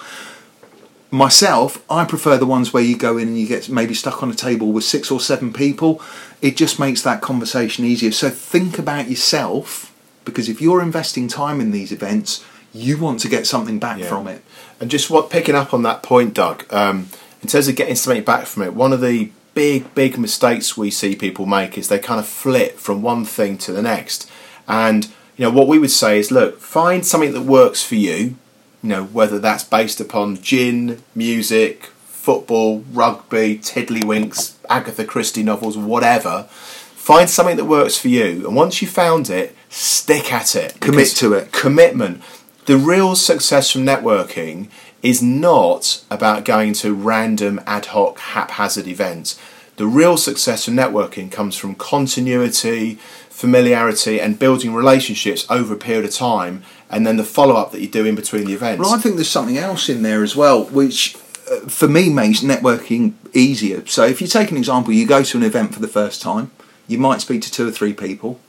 Myself, 1.10 1.80
I 1.88 2.04
prefer 2.04 2.36
the 2.36 2.46
ones 2.46 2.72
where 2.72 2.82
you 2.82 2.96
go 2.96 3.16
in 3.18 3.28
and 3.28 3.38
you 3.38 3.46
get 3.46 3.68
maybe 3.68 3.94
stuck 3.94 4.20
on 4.20 4.30
a 4.32 4.34
table 4.34 4.72
with 4.72 4.82
six 4.82 5.12
or 5.12 5.20
seven 5.20 5.52
people. 5.52 6.02
It 6.42 6.56
just 6.56 6.80
makes 6.80 7.02
that 7.02 7.20
conversation 7.20 7.84
easier. 7.84 8.10
So 8.10 8.30
think 8.30 8.80
about 8.80 9.08
yourself, 9.08 9.94
because 10.24 10.48
if 10.48 10.60
you're 10.60 10.82
investing 10.82 11.28
time 11.28 11.60
in 11.60 11.70
these 11.70 11.92
events, 11.92 12.44
you 12.72 12.98
want 12.98 13.20
to 13.20 13.28
get 13.28 13.46
something 13.46 13.78
back 13.78 14.00
Yeah. 14.00 14.08
from 14.08 14.26
it. 14.26 14.42
And 14.80 14.90
just 14.90 15.08
what 15.08 15.30
picking 15.30 15.54
up 15.54 15.72
on 15.72 15.84
that 15.84 16.02
point, 16.02 16.34
Doug, 16.34 16.64
um, 16.74 17.06
in 17.44 17.48
terms 17.48 17.68
of 17.68 17.76
getting 17.76 17.94
something 17.94 18.24
back 18.24 18.46
from 18.46 18.62
it, 18.62 18.72
one 18.72 18.94
of 18.94 19.02
the 19.02 19.30
big, 19.52 19.94
big 19.94 20.16
mistakes 20.16 20.78
we 20.78 20.90
see 20.90 21.14
people 21.14 21.44
make 21.44 21.76
is 21.76 21.88
they 21.88 21.98
kind 21.98 22.18
of 22.18 22.26
flip 22.26 22.78
from 22.78 23.02
one 23.02 23.26
thing 23.26 23.58
to 23.58 23.70
the 23.70 23.82
next. 23.82 24.30
And 24.66 25.04
you 25.36 25.44
know 25.44 25.50
what 25.50 25.68
we 25.68 25.78
would 25.78 25.90
say 25.90 26.18
is, 26.18 26.30
look, 26.30 26.58
find 26.58 27.04
something 27.04 27.34
that 27.34 27.42
works 27.42 27.84
for 27.84 27.96
you. 27.96 28.36
You 28.82 28.88
know 28.88 29.04
whether 29.04 29.38
that's 29.38 29.62
based 29.62 30.00
upon 30.00 30.40
gin, 30.40 31.02
music, 31.14 31.84
football, 32.06 32.78
rugby, 32.92 33.58
tiddlywinks, 33.58 34.54
Agatha 34.70 35.04
Christie 35.04 35.42
novels, 35.42 35.76
whatever. 35.76 36.44
Find 36.44 37.28
something 37.28 37.56
that 37.56 37.66
works 37.66 37.98
for 37.98 38.08
you, 38.08 38.46
and 38.46 38.56
once 38.56 38.80
you 38.80 38.88
found 38.88 39.28
it, 39.28 39.54
stick 39.68 40.32
at 40.32 40.56
it. 40.56 40.80
Commit 40.80 41.08
to 41.16 41.34
it. 41.34 41.52
Commitment. 41.52 42.22
The 42.64 42.78
real 42.78 43.14
success 43.14 43.70
from 43.70 43.84
networking 43.84 44.70
is 45.04 45.22
not 45.22 46.02
about 46.10 46.44
going 46.44 46.72
to 46.72 46.92
random 46.94 47.60
ad 47.66 47.86
hoc 47.86 48.18
haphazard 48.18 48.88
events. 48.88 49.38
The 49.76 49.86
real 49.86 50.16
success 50.16 50.66
of 50.66 50.74
networking 50.74 51.30
comes 51.30 51.56
from 51.56 51.74
continuity, 51.74 52.94
familiarity, 53.28 54.20
and 54.20 54.38
building 54.38 54.72
relationships 54.72 55.46
over 55.50 55.74
a 55.74 55.76
period 55.76 56.06
of 56.06 56.12
time 56.14 56.62
and 56.90 57.06
then 57.06 57.16
the 57.16 57.24
follow 57.24 57.54
up 57.56 57.72
that 57.72 57.80
you 57.80 57.88
do 57.88 58.06
in 58.06 58.14
between 58.14 58.46
the 58.46 58.52
events. 58.54 58.80
Well, 58.80 58.94
I 58.94 58.98
think 58.98 59.16
there's 59.16 59.28
something 59.28 59.58
else 59.58 59.88
in 59.88 60.02
there 60.02 60.22
as 60.22 60.34
well, 60.34 60.64
which 60.64 61.16
uh, 61.50 61.60
for 61.68 61.88
me 61.88 62.08
makes 62.08 62.40
networking 62.40 63.14
easier. 63.34 63.84
So 63.86 64.04
if 64.06 64.20
you 64.22 64.26
take 64.28 64.50
an 64.50 64.56
example, 64.56 64.92
you 64.94 65.06
go 65.06 65.22
to 65.22 65.36
an 65.36 65.42
event 65.42 65.74
for 65.74 65.80
the 65.80 65.88
first 65.88 66.22
time, 66.22 66.50
you 66.86 66.96
might 66.98 67.20
speak 67.20 67.42
to 67.42 67.50
two 67.50 67.68
or 67.68 67.72
three 67.72 67.92
people. 67.92 68.40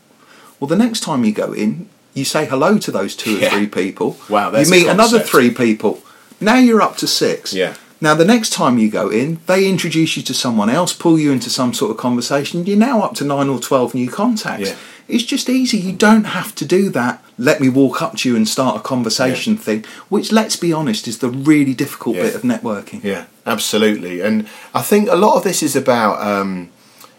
Well, 0.60 0.68
the 0.68 0.76
next 0.76 1.02
time 1.02 1.26
you 1.26 1.34
go 1.34 1.52
in, 1.54 1.90
you 2.14 2.24
say 2.24 2.46
hello 2.46 2.78
to 2.78 2.92
those 2.92 3.16
two 3.16 3.38
Yeah. 3.40 3.48
or 3.48 3.50
three 3.50 3.68
people. 3.68 4.18
Wow, 4.30 4.52
that's 4.52 4.70
you 4.70 4.76
meet 4.76 4.88
another 4.88 5.20
three 5.20 5.50
people. 5.52 6.02
Now 6.40 6.56
you're 6.58 6.82
up 6.82 6.98
to 6.98 7.08
six. 7.08 7.54
Yeah. 7.54 7.76
Now 8.02 8.14
the 8.14 8.26
next 8.26 8.52
time 8.52 8.78
you 8.78 8.90
go 8.90 9.10
in, 9.10 9.40
they 9.48 9.68
introduce 9.68 10.18
you 10.18 10.24
to 10.24 10.34
someone 10.34 10.70
else, 10.70 10.94
pull 10.94 11.18
you 11.18 11.32
into 11.32 11.50
some 11.50 11.74
sort 11.74 11.92
of 11.92 11.98
conversation. 11.98 12.66
You're 12.66 12.78
now 12.78 13.02
up 13.02 13.14
to 13.16 13.24
nine 13.24 13.50
or 13.50 13.60
twelve 13.60 13.94
new 13.96 14.10
contacts. 14.10 14.70
Yeah. 14.70 14.76
It's 15.08 15.24
just 15.24 15.50
easy. 15.50 15.78
You 15.78 15.94
don't 15.94 16.24
have 16.26 16.56
to 16.56 16.66
do 16.66 16.90
that. 16.90 17.24
Let 17.38 17.62
me 17.62 17.70
walk 17.70 18.02
up 18.02 18.16
to 18.18 18.30
you 18.30 18.36
and 18.36 18.48
start 18.48 18.76
a 18.78 18.80
conversation 18.80 19.56
thing, 19.56 19.86
which, 20.10 20.32
let's 20.32 20.56
be 20.56 20.74
honest, 20.74 21.08
is 21.08 21.20
the 21.20 21.30
really 21.30 21.76
difficult 21.76 22.16
Yeah. 22.16 22.24
bit 22.24 22.36
of 22.36 22.42
networking. 22.42 23.04
Yeah, 23.04 23.26
absolutely. 23.46 24.22
And 24.22 24.48
I 24.74 24.82
think 24.82 25.08
a 25.10 25.16
lot 25.16 25.36
of 25.38 25.44
this 25.44 25.62
is 25.62 25.76
about 25.76 26.20
um, 26.26 26.70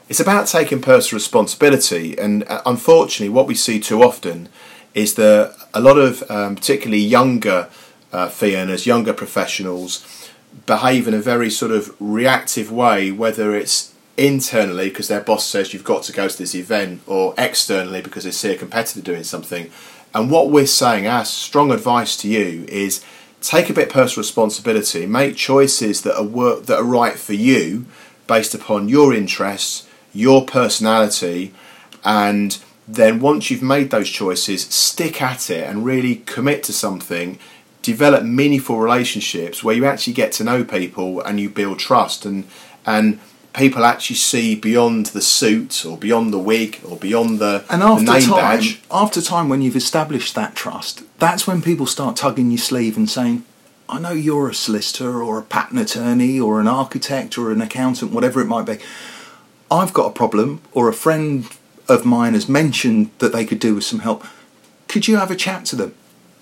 it's 0.08 0.18
about 0.20 0.46
taking 0.48 0.80
personal 0.82 1.18
responsibility. 1.18 2.18
And 2.18 2.42
uh, 2.48 2.60
unfortunately, 2.66 3.32
what 3.32 3.46
we 3.46 3.54
see 3.54 3.78
too 3.80 4.02
often 4.02 4.48
is 4.94 5.14
that 5.14 5.54
a 5.72 5.80
lot 5.80 5.96
of 5.96 6.28
um, 6.30 6.56
particularly 6.56 7.02
younger 7.02 7.68
uh, 8.12 8.30
younger 8.40 9.12
professionals, 9.12 10.30
behave 10.64 11.06
in 11.06 11.14
a 11.14 11.20
very 11.20 11.50
sort 11.50 11.72
of 11.72 11.94
reactive 12.00 12.72
way, 12.72 13.10
whether 13.10 13.54
it's 13.54 13.94
internally 14.16 14.88
because 14.88 15.08
their 15.08 15.20
boss 15.20 15.44
says 15.44 15.74
you've 15.74 15.84
got 15.84 16.02
to 16.04 16.12
go 16.12 16.28
to 16.28 16.38
this 16.38 16.54
event, 16.54 17.02
or 17.06 17.34
externally 17.36 18.00
because 18.00 18.24
they 18.24 18.30
see 18.30 18.52
a 18.52 18.56
competitor 18.56 19.02
doing 19.02 19.24
something. 19.24 19.70
And 20.14 20.30
what 20.30 20.50
we're 20.50 20.66
saying, 20.66 21.06
our 21.06 21.24
strong 21.24 21.70
advice 21.70 22.16
to 22.18 22.28
you 22.28 22.64
is 22.68 23.04
take 23.42 23.68
a 23.68 23.74
bit 23.74 23.88
of 23.88 23.92
personal 23.92 24.22
responsibility, 24.22 25.04
make 25.06 25.36
choices 25.36 26.02
that 26.02 26.16
are 26.16 26.24
work 26.24 26.66
that 26.66 26.78
are 26.78 26.84
right 26.84 27.18
for 27.18 27.34
you 27.34 27.86
based 28.26 28.54
upon 28.54 28.88
your 28.88 29.12
interests, 29.12 29.86
your 30.12 30.46
personality, 30.46 31.52
and 32.04 32.58
then 32.88 33.20
once 33.20 33.50
you've 33.50 33.62
made 33.62 33.90
those 33.90 34.08
choices, 34.08 34.62
stick 34.62 35.20
at 35.20 35.50
it 35.50 35.68
and 35.68 35.84
really 35.84 36.16
commit 36.16 36.62
to 36.64 36.72
something. 36.72 37.38
Develop 37.86 38.24
meaningful 38.24 38.80
relationships 38.80 39.62
where 39.62 39.76
you 39.76 39.84
actually 39.86 40.12
get 40.12 40.32
to 40.32 40.42
know 40.42 40.64
people 40.64 41.20
and 41.20 41.38
you 41.38 41.48
build 41.48 41.78
trust 41.78 42.26
and 42.26 42.44
and 42.84 43.20
people 43.54 43.84
actually 43.84 44.16
see 44.16 44.56
beyond 44.56 45.06
the 45.06 45.20
suit 45.20 45.86
or 45.86 45.96
beyond 45.96 46.32
the 46.32 46.38
wig 46.38 46.80
or 46.84 46.96
beyond 46.96 47.38
the, 47.38 47.64
And 47.70 47.80
the 47.80 48.12
name 48.12 48.22
time, 48.22 48.30
badge. 48.30 48.82
after 48.90 49.22
time, 49.22 49.48
when 49.48 49.62
you've 49.62 49.76
established 49.76 50.34
that 50.34 50.56
trust, 50.56 51.04
that's 51.20 51.46
when 51.46 51.62
people 51.62 51.86
start 51.86 52.16
tugging 52.16 52.50
your 52.50 52.58
sleeve 52.58 52.96
and 52.96 53.08
saying, 53.08 53.44
"I 53.88 54.00
know 54.00 54.10
you're 54.12 54.48
a 54.48 54.54
solicitor 54.54 55.22
or 55.22 55.38
a 55.38 55.42
patent 55.42 55.80
attorney 55.80 56.40
or 56.40 56.60
an 56.60 56.66
architect 56.66 57.38
or 57.38 57.52
an 57.52 57.62
accountant, 57.62 58.10
whatever 58.10 58.40
it 58.40 58.48
might 58.48 58.66
be. 58.66 58.78
I've 59.70 59.92
got 59.92 60.06
a 60.06 60.14
problem, 60.22 60.60
or 60.72 60.88
a 60.88 60.92
friend 61.04 61.44
of 61.88 62.04
mine 62.04 62.34
has 62.34 62.48
mentioned 62.48 63.10
that 63.20 63.32
they 63.32 63.44
could 63.44 63.60
do 63.60 63.76
with 63.76 63.84
some 63.84 64.00
help. 64.00 64.26
Could 64.88 65.06
you 65.06 65.16
have 65.18 65.30
a 65.30 65.36
chat 65.36 65.64
to 65.66 65.76
them?" 65.76 65.92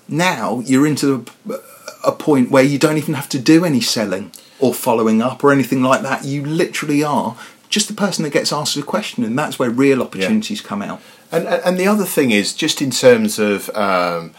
Now 0.07 0.61
you're 0.65 0.87
into 0.87 1.25
a, 1.49 2.09
a 2.09 2.11
point 2.11 2.51
where 2.51 2.63
you 2.63 2.77
don't 2.77 2.97
even 2.97 3.15
have 3.15 3.29
to 3.29 3.39
do 3.39 3.65
any 3.65 3.81
selling 3.81 4.31
or 4.59 4.73
following 4.73 5.21
up 5.21 5.43
or 5.43 5.51
anything 5.51 5.81
like 5.81 6.01
that. 6.01 6.25
You 6.25 6.45
literally 6.45 7.03
are 7.03 7.35
just 7.69 7.87
the 7.87 7.93
person 7.93 8.23
that 8.23 8.31
gets 8.31 8.53
asked 8.53 8.77
a 8.77 8.83
question, 8.83 9.23
and 9.23 9.37
that's 9.37 9.59
where 9.59 9.69
real 9.69 10.01
opportunities 10.01 10.61
come 10.61 10.81
out. 10.81 11.01
And, 11.31 11.47
and 11.47 11.61
and 11.65 11.77
the 11.77 11.87
other 11.87 12.05
thing 12.05 12.31
is 12.31 12.53
just 12.53 12.81
in 12.81 12.91
terms 12.91 13.39
of 13.39 13.69
um, 13.75 14.33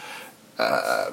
uh, 0.59 1.11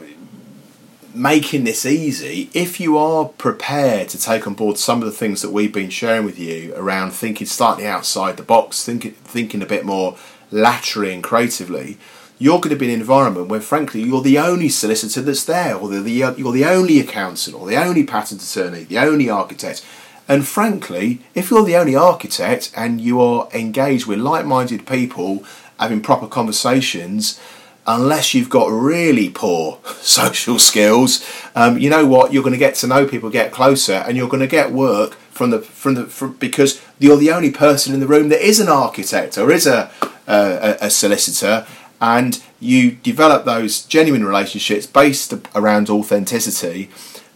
making 1.13 1.63
this 1.63 1.85
easy. 1.85 2.49
If 2.53 2.79
you 2.79 2.97
are 2.97 3.25
prepared 3.25 4.09
to 4.09 4.19
take 4.19 4.47
on 4.47 4.53
board 4.53 4.77
some 4.77 4.99
of 4.99 5.05
the 5.05 5.11
things 5.11 5.41
that 5.41 5.51
we've 5.51 5.73
been 5.73 5.89
sharing 5.89 6.25
with 6.25 6.39
you 6.39 6.73
around 6.75 7.11
thinking 7.11 7.47
slightly 7.47 7.85
outside 7.85 8.37
the 8.37 8.43
box, 8.43 8.83
thinking 8.83 9.11
thinking 9.11 9.61
a 9.61 9.65
bit 9.65 9.85
more 9.85 10.17
laterally 10.51 11.13
and 11.13 11.23
creatively, 11.23 11.97
you're 12.39 12.59
going 12.59 12.69
to 12.69 12.75
be 12.75 12.87
in 12.87 12.95
an 12.95 12.99
environment 12.99 13.47
where, 13.47 13.61
frankly, 13.61 14.01
you're 14.01 14.21
the 14.21 14.39
only 14.39 14.69
solicitor 14.69 15.21
that's 15.21 15.45
there, 15.45 15.75
or 15.75 15.87
the, 15.89 16.09
you're 16.09 16.51
the 16.51 16.65
only 16.65 16.99
accountant, 16.99 17.55
or 17.55 17.67
the 17.67 17.77
only 17.77 18.03
patent 18.03 18.41
attorney, 18.41 18.83
the 18.83 18.99
only 18.99 19.29
architect. 19.29 19.85
And 20.27 20.47
frankly, 20.47 21.19
if 21.35 21.51
you're 21.51 21.65
the 21.65 21.75
only 21.75 21.95
architect 21.95 22.71
and 22.75 23.01
you 23.01 23.21
are 23.21 23.49
engaged 23.53 24.05
with 24.07 24.19
like 24.19 24.45
minded 24.45 24.87
people, 24.87 25.43
having 25.79 26.01
proper 26.01 26.27
conversations, 26.27 27.39
unless 27.85 28.33
you've 28.33 28.49
got 28.49 28.67
really 28.71 29.29
poor 29.29 29.79
social 30.01 30.59
skills, 30.59 31.25
um, 31.55 31.77
you 31.77 31.89
know 31.89 32.05
what? 32.05 32.31
You're 32.31 32.43
going 32.43 32.53
to 32.53 32.59
get 32.59 32.75
to 32.75 32.87
know 32.87 33.07
people, 33.07 33.29
get 33.29 33.51
closer, 33.51 33.93
and 34.07 34.15
you're 34.15 34.29
going 34.29 34.41
to 34.41 34.47
get 34.47 34.71
work 34.71 35.15
from 35.31 35.49
the 35.49 35.59
from 35.59 35.95
the 35.95 36.05
from, 36.05 36.35
because 36.37 36.81
you're 36.99 37.17
the 37.17 37.31
only 37.31 37.51
person 37.51 37.93
in 37.93 37.99
the 37.99 38.07
room 38.07 38.29
that 38.29 38.41
is 38.41 38.59
an 38.59 38.69
architect 38.69 39.37
or 39.37 39.51
is 39.51 39.67
a 39.67 39.91
a, 40.27 40.77
a 40.81 40.89
solicitor, 40.89 41.65
and 42.03 42.31
you 42.59 42.91
develop 42.91 43.45
those 43.45 43.81
genuine 43.85 44.25
relationships 44.25 44.85
based 44.85 45.33
around 45.55 45.89
authenticity, 45.89 46.89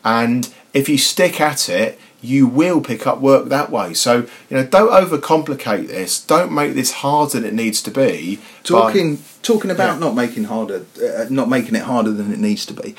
and 0.03 0.49
if 0.73 0.87
you 0.89 0.97
stick 0.97 1.39
at 1.41 1.69
it 1.69 1.97
you 2.19 2.47
will 2.47 2.81
pick 2.81 3.05
up 3.05 3.21
work 3.21 3.47
that 3.47 3.69
way. 3.71 3.93
So 3.93 4.13
you 4.49 4.57
know, 4.57 4.65
don't 4.65 4.89
overcomplicate 4.89 5.87
this. 5.87 6.19
Don't 6.19 6.51
make 6.51 6.73
this 6.73 6.91
harder 7.03 7.33
than 7.39 7.45
it 7.45 7.53
needs 7.53 7.79
to 7.83 7.91
be. 7.91 8.37
by- 8.37 8.41
Talking 8.63 9.19
talking 9.43 9.69
about 9.71 9.93
Yeah. 9.93 9.99
not 10.05 10.15
making 10.15 10.45
harder, 10.45 10.79
uh, 11.01 11.25
not 11.29 11.47
making 11.47 11.75
it 11.75 11.83
harder 11.83 12.11
than 12.11 12.33
it 12.33 12.39
needs 12.39 12.65
to 12.65 12.73
be. 12.73 12.95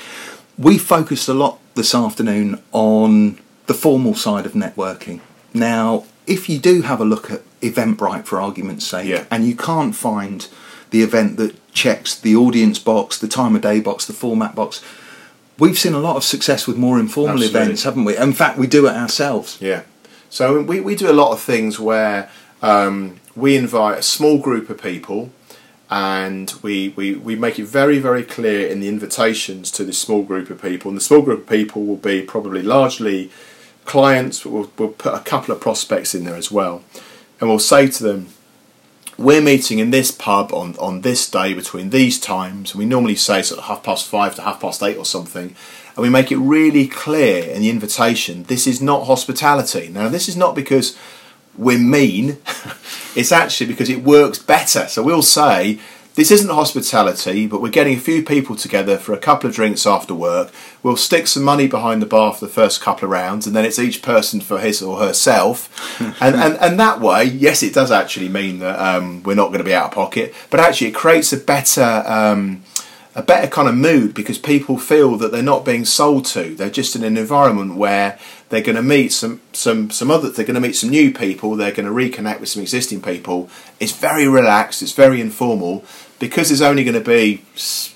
We 0.56 0.78
focused 0.78 1.28
a 1.28 1.34
lot 1.34 1.58
this 1.74 1.94
afternoon 1.96 2.60
on 2.72 3.38
the 3.66 3.74
formal 3.74 4.14
side 4.14 4.46
of 4.46 4.52
networking. 4.52 5.18
Now, 5.52 6.04
if 6.28 6.48
you 6.48 6.58
do 6.70 6.82
have 6.82 7.00
a 7.00 7.04
look 7.04 7.28
at 7.30 7.42
Eventbrite 7.60 8.24
for 8.24 8.40
argument's 8.40 8.86
sake, 8.86 9.08
Yeah. 9.08 9.24
and 9.32 9.44
you 9.48 9.56
can't 9.56 9.94
find 9.96 10.46
the 10.90 11.02
event 11.02 11.36
that 11.36 11.54
checks 11.72 12.18
the 12.18 12.34
audience 12.34 12.78
box, 12.78 13.18
the 13.18 13.28
time 13.28 13.54
of 13.54 13.62
day 13.62 13.80
box, 13.80 14.06
the 14.06 14.12
format 14.12 14.54
box, 14.54 14.82
we've 15.58 15.78
seen 15.78 15.94
a 15.94 15.98
lot 15.98 16.16
of 16.16 16.24
success 16.24 16.66
with 16.66 16.76
more 16.76 16.98
informal 16.98 17.34
Absolutely. 17.34 17.60
events, 17.60 17.82
haven't 17.82 18.04
we? 18.04 18.16
In 18.16 18.32
fact, 18.32 18.58
we 18.58 18.66
do 18.66 18.86
it 18.86 18.94
ourselves. 18.94 19.58
Yeah. 19.60 19.82
So 20.30 20.62
we, 20.62 20.80
we 20.80 20.94
do 20.94 21.10
a 21.10 21.12
lot 21.12 21.32
of 21.32 21.40
things 21.40 21.78
where 21.78 22.30
um, 22.62 23.20
we 23.34 23.56
invite 23.56 23.98
a 23.98 24.02
small 24.02 24.38
group 24.38 24.70
of 24.70 24.80
people 24.80 25.30
and 25.90 26.52
we, 26.62 26.90
we, 26.90 27.14
we 27.14 27.34
make 27.34 27.58
it 27.58 27.64
very, 27.64 27.98
very 27.98 28.22
clear 28.22 28.68
in 28.68 28.80
the 28.80 28.88
invitations 28.88 29.70
to 29.72 29.84
this 29.84 29.98
small 29.98 30.22
group 30.22 30.50
of 30.50 30.60
people. 30.60 30.90
And 30.90 30.98
the 30.98 31.04
small 31.04 31.22
group 31.22 31.40
of 31.40 31.48
people 31.48 31.84
will 31.86 31.96
be 31.96 32.22
probably 32.22 32.62
largely 32.62 33.30
clients, 33.86 34.42
but 34.42 34.50
we'll, 34.50 34.70
we'll 34.76 34.88
put 34.90 35.14
a 35.14 35.20
couple 35.20 35.54
of 35.54 35.60
prospects 35.60 36.14
in 36.14 36.24
there 36.24 36.34
as 36.34 36.50
well. 36.50 36.82
And 37.40 37.48
we'll 37.48 37.58
say 37.58 37.88
to 37.88 38.02
them, 38.02 38.28
we're 39.18 39.40
meeting 39.40 39.80
in 39.80 39.90
this 39.90 40.12
pub 40.12 40.52
on, 40.52 40.76
on 40.78 41.00
this 41.00 41.28
day 41.28 41.52
between 41.52 41.90
these 41.90 42.20
times. 42.20 42.74
We 42.74 42.86
normally 42.86 43.16
say 43.16 43.42
sort 43.42 43.58
of 43.58 43.64
half 43.64 43.82
past 43.82 44.06
five 44.06 44.36
to 44.36 44.42
half 44.42 44.60
past 44.60 44.80
eight 44.80 44.96
or 44.96 45.04
something. 45.04 45.56
And 45.96 46.02
we 46.02 46.08
make 46.08 46.30
it 46.30 46.36
really 46.36 46.86
clear 46.86 47.42
in 47.44 47.60
the 47.60 47.68
invitation 47.68 48.44
this 48.44 48.68
is 48.68 48.80
not 48.80 49.06
hospitality. 49.06 49.88
Now, 49.88 50.08
this 50.08 50.28
is 50.28 50.36
not 50.36 50.54
because 50.54 50.96
we're 51.56 51.80
mean, 51.80 52.38
it's 53.16 53.32
actually 53.32 53.66
because 53.66 53.90
it 53.90 54.04
works 54.04 54.38
better. 54.38 54.86
So 54.86 55.02
we'll 55.02 55.22
say, 55.22 55.80
this 56.18 56.32
isn't 56.32 56.50
hospitality, 56.50 57.46
but 57.46 57.62
we're 57.62 57.70
getting 57.70 57.96
a 57.96 58.00
few 58.00 58.24
people 58.24 58.56
together 58.56 58.98
for 58.98 59.12
a 59.12 59.18
couple 59.18 59.48
of 59.48 59.54
drinks 59.54 59.86
after 59.86 60.12
work. 60.12 60.50
We'll 60.82 60.96
stick 60.96 61.28
some 61.28 61.44
money 61.44 61.68
behind 61.68 62.02
the 62.02 62.06
bar 62.06 62.34
for 62.34 62.44
the 62.44 62.50
first 62.50 62.80
couple 62.80 63.04
of 63.04 63.12
rounds, 63.12 63.46
and 63.46 63.54
then 63.54 63.64
it's 63.64 63.78
each 63.78 64.02
person 64.02 64.40
for 64.40 64.58
his 64.58 64.82
or 64.82 64.98
herself. 64.98 65.70
and, 66.20 66.34
and, 66.34 66.56
and 66.56 66.80
that 66.80 67.00
way, 67.00 67.22
yes, 67.22 67.62
it 67.62 67.72
does 67.72 67.92
actually 67.92 68.28
mean 68.28 68.58
that 68.58 68.80
um, 68.80 69.22
we're 69.22 69.36
not 69.36 69.50
going 69.50 69.58
to 69.58 69.64
be 69.64 69.72
out 69.72 69.90
of 69.90 69.92
pocket, 69.92 70.34
but 70.50 70.58
actually 70.58 70.88
it 70.88 70.96
creates 70.96 71.32
a 71.32 71.36
better. 71.36 72.02
Um, 72.04 72.64
a 73.14 73.22
better 73.22 73.48
kind 73.48 73.68
of 73.68 73.74
mood 73.74 74.14
because 74.14 74.38
people 74.38 74.78
feel 74.78 75.16
that 75.16 75.32
they're 75.32 75.42
not 75.42 75.64
being 75.64 75.84
sold 75.84 76.24
to. 76.24 76.54
They're 76.54 76.70
just 76.70 76.94
in 76.94 77.02
an 77.02 77.16
environment 77.16 77.74
where 77.74 78.16
they're 78.48 78.62
going 78.62 78.76
to 78.76 78.82
meet 78.82 79.12
some 79.12 79.40
some 79.52 79.90
some 79.90 80.08
other. 80.08 80.30
They're 80.30 80.44
going 80.44 80.54
to 80.54 80.60
meet 80.60 80.76
some 80.76 80.90
new 80.90 81.12
people. 81.12 81.56
They're 81.56 81.72
going 81.72 81.88
to 81.88 81.92
reconnect 81.92 82.38
with 82.38 82.48
some 82.48 82.62
existing 82.62 83.02
people. 83.02 83.50
It's 83.80 83.90
very 83.90 84.28
relaxed. 84.28 84.82
It's 84.82 84.92
very 84.92 85.20
informal 85.20 85.84
because 86.18 86.48
there's 86.48 86.62
only 86.62 86.84
going 86.84 86.94
to 86.94 87.00
be 87.00 87.42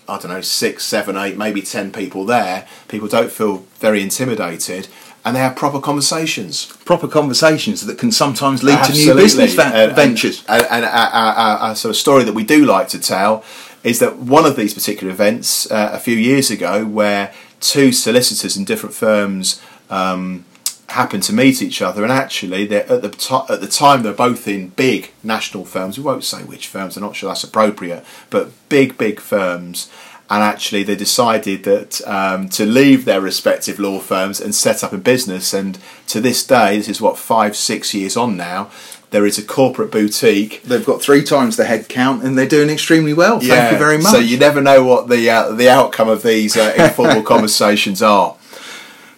I 0.08 0.18
don't 0.18 0.28
know 0.30 0.40
six, 0.40 0.84
seven, 0.84 1.16
eight, 1.16 1.36
maybe 1.36 1.62
ten 1.62 1.92
people 1.92 2.24
there. 2.24 2.66
People 2.88 3.08
don't 3.08 3.30
feel 3.30 3.64
very 3.78 4.02
intimidated. 4.02 4.88
And 5.24 5.36
they 5.36 5.40
have 5.40 5.54
proper 5.54 5.80
conversations. 5.80 6.66
Proper 6.84 7.06
conversations 7.06 7.86
that 7.86 7.96
can 7.96 8.10
sometimes 8.10 8.64
lead 8.64 8.84
to 8.86 8.92
new 8.92 9.14
business 9.14 9.54
va- 9.54 9.66
And- 9.66 9.74
and- 9.74 9.94
ventures. 9.96 10.44
And, 10.48 10.66
and, 10.68 10.84
our, 10.84 10.90
our, 10.90 11.56
our 11.58 11.74
sort 11.76 11.90
of 11.90 11.96
story 11.96 12.24
that 12.24 12.32
we 12.34 12.42
do 12.42 12.64
like 12.64 12.88
to 12.88 12.98
tell 12.98 13.44
is 13.84 14.00
that 14.00 14.16
one 14.16 14.44
of 14.44 14.56
these 14.56 14.74
particular 14.74 15.12
events 15.12 15.70
uh, 15.70 15.90
a 15.92 15.98
few 16.00 16.16
years 16.16 16.50
ago, 16.50 16.84
where 16.84 17.32
two 17.60 17.92
solicitors 17.92 18.56
in 18.56 18.64
different 18.64 18.96
firms 18.96 19.62
um, 19.90 20.44
happened 20.88 21.22
to 21.24 21.32
meet 21.32 21.62
each 21.62 21.80
other, 21.80 22.02
and 22.02 22.12
actually, 22.12 22.66
they're 22.66 22.90
at 22.92 23.02
the 23.02 23.08
to- 23.10 23.46
at 23.48 23.60
the 23.60 23.68
time 23.68 24.02
they're 24.02 24.12
both 24.12 24.46
in 24.46 24.68
big 24.70 25.10
national 25.22 25.64
firms. 25.64 25.96
We 25.98 26.04
won't 26.04 26.24
say 26.24 26.42
which 26.42 26.66
firms. 26.66 26.96
I'm 26.96 27.02
not 27.02 27.16
sure 27.16 27.28
that's 27.30 27.44
appropriate, 27.44 28.04
but 28.30 28.50
big, 28.68 28.98
big 28.98 29.20
firms. 29.20 29.88
and 30.30 30.42
actually 30.42 30.82
they 30.82 30.96
decided 30.96 31.62
that 31.64 32.00
um, 32.06 32.48
to 32.48 32.64
leave 32.64 33.04
their 33.04 33.20
respective 33.20 33.78
law 33.78 33.98
firms 33.98 34.40
and 34.40 34.54
set 34.54 34.82
up 34.82 34.90
a 34.92 34.96
business. 34.96 35.52
And 35.52 35.78
to 36.06 36.22
this 36.22 36.46
day, 36.46 36.78
this 36.78 36.88
is 36.88 37.02
what 37.02 37.18
five, 37.18 37.54
six 37.54 37.92
years 37.92 38.16
on 38.16 38.34
now. 38.36 38.70
There 39.10 39.26
is 39.26 39.36
a 39.36 39.42
corporate 39.42 39.90
boutique. 39.90 40.62
They've 40.62 40.86
got 40.86 41.02
three 41.02 41.22
times 41.22 41.58
the 41.58 41.66
head 41.66 41.86
count, 41.90 42.22
and 42.24 42.38
they're 42.38 42.48
doing 42.48 42.70
extremely 42.70 43.12
well. 43.12 43.40
Thank 43.40 43.72
you 43.72 43.78
very 43.78 43.98
much. 43.98 44.12
So 44.12 44.18
you 44.20 44.38
never 44.38 44.62
know 44.62 44.82
what 44.84 45.08
the 45.08 45.28
uh, 45.28 45.52
the 45.52 45.68
outcome 45.68 46.08
of 46.08 46.22
these 46.22 46.56
uh, 46.56 46.72
informal 46.78 47.22
conversations 47.34 48.00
are. 48.00 48.36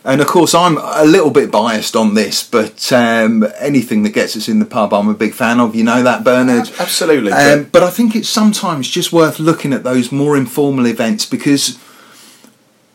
And 0.07 0.21
of 0.21 0.27
course, 0.27 0.55
I'm 0.55 0.77
a 0.77 1.05
little 1.05 1.31
bit 1.31 1.51
biased 1.51 1.97
on 1.97 2.13
this, 2.13 2.47
but 2.47 2.93
um, 2.93 3.47
anything 3.59 4.03
that 4.03 4.11
gets 4.11 4.37
us 4.37 4.49
in 4.49 4.59
the 4.59 4.67
pub, 4.67 4.93
I'm 4.93 5.09
a 5.09 5.15
big 5.15 5.33
fan 5.33 5.61
of. 5.61 5.75
You 5.75 5.83
know 5.83 6.03
that, 6.03 6.23
Bernard. 6.23 6.71
Absolutely. 6.79 7.33
Um, 7.33 7.65
but 7.73 7.83
I 7.83 7.89
think 7.89 8.15
it's 8.15 8.29
sometimes 8.29 8.91
just 8.91 9.15
worth 9.15 9.39
looking 9.39 9.73
at 9.73 9.83
those 9.83 10.13
more 10.13 10.37
informal 10.37 10.87
events 10.87 11.25
because 11.25 11.79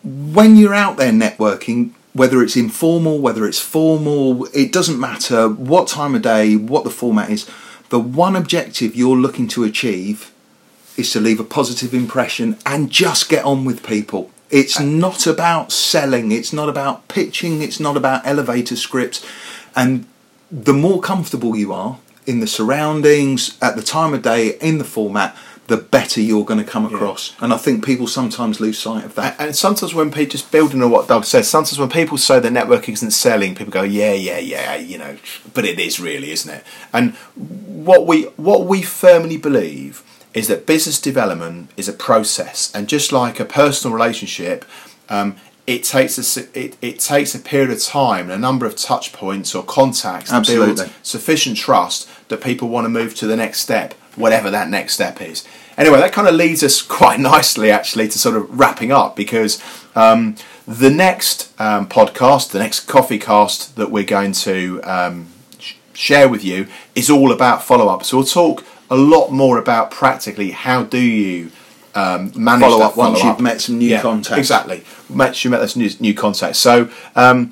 when 0.04 0.56
you're 0.56 0.76
out 0.76 0.98
there 0.98 1.12
networking, 1.12 1.94
whether 2.14 2.44
it's 2.44 2.56
informal, 2.56 3.18
whether 3.18 3.48
it's 3.48 3.60
formal, 3.60 4.46
it 4.54 4.72
doesn't 4.72 5.00
matter 5.00 5.50
what 5.50 5.88
time 5.88 6.14
of 6.14 6.22
day, 6.22 6.56
what 6.56 6.84
the 6.84 6.90
format 6.92 7.32
is. 7.32 7.50
The 7.90 8.00
one 8.00 8.36
objective 8.36 8.96
you're 8.96 9.18
looking 9.18 9.48
to 9.50 9.64
achieve 9.64 10.32
is 10.96 11.12
to 11.14 11.20
leave 11.20 11.40
a 11.40 11.44
positive 11.44 11.94
impression 11.94 12.58
and 12.68 12.92
just 12.92 13.30
get 13.30 13.44
on 13.46 13.66
with 13.66 13.86
people. 13.86 14.30
It's 14.50 14.80
uh, 14.80 14.84
not 14.84 15.28
about 15.28 15.72
selling, 15.72 16.32
it's 16.32 16.54
not 16.54 16.70
about 16.70 17.08
pitching, 17.08 17.62
it's 17.62 17.80
not 17.80 17.98
about 17.98 18.26
elevator 18.26 18.76
scripts. 18.76 19.26
And 19.76 20.06
the 20.52 20.74
more 20.74 21.02
comfortable 21.02 21.56
you 21.56 21.72
are 21.72 22.00
in 22.26 22.40
the 22.40 22.48
surroundings, 22.48 23.58
at 23.62 23.76
the 23.76 23.82
time 23.82 24.14
of 24.14 24.22
day, 24.22 24.58
in 24.60 24.78
the 24.78 24.84
format, 24.84 25.36
the 25.70 25.78
better 25.78 26.20
you're 26.20 26.44
going 26.44 26.60
to 26.60 26.70
come 26.70 26.86
across. 26.86 27.36
And 27.40 27.54
I 27.54 27.58
think 27.58 27.86
people 27.86 28.08
sometimes 28.08 28.60
lose 28.60 28.80
sight 28.80 29.06
of 29.06 29.14
that. 29.16 29.40
And 29.40 29.56
sometimes 29.56 29.94
when 29.94 30.10
people, 30.10 30.32
just 30.32 30.52
building 30.52 30.82
on 30.82 30.90
what 30.90 31.08
Doug 31.08 31.26
says, 31.26 31.48
sometimes 31.48 31.78
when 31.78 31.90
people 31.90 32.18
say 32.18 32.40
that 32.40 32.52
networking 32.52 32.94
isn't 32.94 33.12
selling, 33.12 33.54
people 33.54 33.72
go, 33.72 33.84
yeah, 33.84 34.14
yeah, 34.14 34.40
yeah, 34.40 34.76
you 34.76 34.98
know, 34.98 35.18
but 35.54 35.66
it 35.66 35.80
is 35.80 36.00
really, 36.00 36.32
isn't 36.32 36.52
it? 36.52 36.64
And 36.92 37.14
what 37.36 38.08
we 38.08 38.24
what 38.36 38.66
we 38.66 38.82
firmly 38.82 39.38
believe 39.38 40.04
is 40.34 40.48
that 40.48 40.66
business 40.66 41.00
development 41.00 41.72
is 41.78 41.88
a 41.88 41.94
process, 41.94 42.72
and 42.74 42.88
just 42.88 43.12
like 43.12 43.40
a 43.40 43.46
personal 43.46 43.94
relationship, 43.96 44.66
um, 45.10 45.36
it 45.66 45.84
takes 45.84 46.18
a 46.18 46.60
it, 46.60 46.78
it 46.82 47.00
takes 47.00 47.36
a 47.36 47.40
period 47.40 47.70
of 47.70 47.82
time 47.82 48.26
and 48.26 48.32
a 48.32 48.38
number 48.38 48.66
of 48.66 48.76
touch 48.76 49.14
points 49.14 49.54
or 49.54 49.64
contacts 49.64 50.32
to 50.32 50.42
build 50.42 50.92
sufficient 51.04 51.58
trust 51.58 52.10
that 52.30 52.42
people 52.42 52.70
want 52.70 52.86
to 52.86 52.90
move 52.90 53.14
to 53.16 53.28
the 53.28 53.36
next 53.36 53.60
step, 53.60 53.94
whatever 54.16 54.50
that 54.50 54.70
next 54.70 54.94
step 54.94 55.22
is. 55.22 55.48
Anyway, 55.78 55.98
that 55.98 56.12
kind 56.12 56.28
of 56.28 56.36
leads 56.36 56.64
us 56.64 56.82
quite 57.00 57.20
nicely, 57.20 57.72
actually, 57.72 58.08
to 58.08 58.18
sort 58.20 58.36
of 58.36 58.60
wrapping 58.60 58.92
up 58.92 59.16
because 59.16 59.62
um, 59.96 60.36
the 60.68 60.90
next 60.90 61.54
um, 61.60 61.88
podcast, 61.88 62.52
the 62.52 62.60
next 62.60 62.82
coffee 62.82 63.20
cast 63.20 63.76
that 63.76 63.90
we're 63.92 64.04
going 64.04 64.32
to 64.32 64.82
um, 64.84 65.28
sh- 65.58 65.76
share 65.94 66.28
with 66.28 66.44
you 66.44 66.68
is 66.96 67.10
all 67.10 67.32
about 67.32 67.64
follow 67.64 67.88
up. 67.88 68.04
So 68.04 68.18
we'll 68.18 68.26
talk 68.26 68.66
a 68.90 68.96
lot 68.96 69.32
more 69.32 69.58
about 69.58 69.92
practically 69.92 70.52
how 70.52 70.84
do 70.84 71.00
you 71.00 71.52
um, 71.96 72.32
manage 72.36 72.70
Follow 72.70 72.86
up 72.86 72.98
once 72.98 73.20
follow-up. 73.20 73.38
you've 73.38 73.44
met 73.44 73.62
some 73.62 73.78
new 73.78 73.98
contacts. 74.00 74.38
Exactly, 74.38 74.84
once 75.10 75.44
you 75.44 75.50
met 75.50 75.60
those 75.60 75.76
new, 75.76 75.90
new 76.00 76.14
contacts. 76.14 76.60
So. 76.60 76.90
Um, 77.16 77.52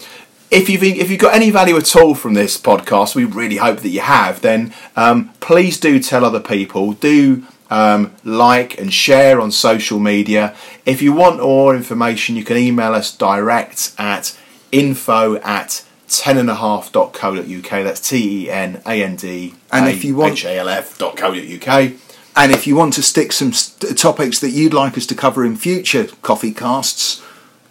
if 0.49 0.69
you've 0.69 0.81
if 0.81 1.11
you've 1.11 1.19
got 1.19 1.35
any 1.35 1.49
value 1.49 1.75
at 1.75 1.93
all 1.93 2.15
from 2.15 2.33
this 2.33 2.57
podcast, 2.57 3.15
we 3.15 3.25
really 3.25 3.57
hope 3.57 3.81
that 3.81 3.89
you 3.89 3.99
have. 3.99 4.39
Then 4.39 4.73
um, 4.95 5.33
please 5.41 5.77
do 5.77 5.99
tell 5.99 6.23
other 6.23 6.39
people. 6.39 6.93
Do 6.93 7.43
um, 7.69 8.15
like 8.23 8.79
and 8.79 8.93
share 8.93 9.41
on 9.41 9.51
social 9.51 9.99
media. 9.99 10.55
If 10.85 11.01
you 11.01 11.13
want 11.13 11.41
more 11.41 11.75
information, 11.75 12.35
you 12.35 12.43
can 12.43 12.57
email 12.57 12.93
us 12.93 13.15
direct 13.15 13.93
at 13.97 14.37
info 14.71 15.35
at 15.37 15.83
tenandhalf.co.uk. 16.07 17.69
That's 17.83 18.09
T 18.09 18.43
E 18.45 18.49
N 18.49 18.81
A 18.85 19.03
N 19.03 19.15
D 19.15 19.53
And 19.71 19.87
if 19.87 20.03
you 20.03 20.15
want- 20.15 20.33
H 20.33 20.45
A 20.45 20.57
L 20.57 20.69
F 20.69 20.97
dot 20.97 21.15
co 21.17 21.33
dot 21.33 21.43
UK. 21.45 21.93
And 22.35 22.51
if 22.51 22.67
you 22.67 22.75
want 22.75 22.93
to 22.93 23.01
stick 23.01 23.31
some 23.33 23.51
st- 23.51 23.97
topics 23.97 24.39
that 24.39 24.51
you'd 24.51 24.73
like 24.73 24.95
us 24.97 25.07
to 25.07 25.15
cover 25.15 25.43
in 25.43 25.55
future 25.57 26.07
coffee 26.21 26.51
casts, 26.51 27.21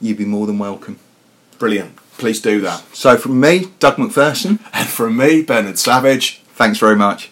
you'd 0.00 0.16
be 0.18 0.24
more 0.24 0.46
than 0.46 0.58
welcome. 0.58 0.98
Brilliant. 1.58 1.96
Please 2.18 2.40
do 2.40 2.60
that. 2.62 2.82
So 2.92 3.16
from 3.16 3.38
me, 3.38 3.66
Doug 3.78 3.96
McPherson, 3.96 4.58
And 4.72 4.88
from 4.88 5.16
me, 5.16 5.42
Bernard 5.42 5.78
Savage, 5.78 6.40
thanks 6.54 6.78
very 6.78 6.96
much. 6.96 7.30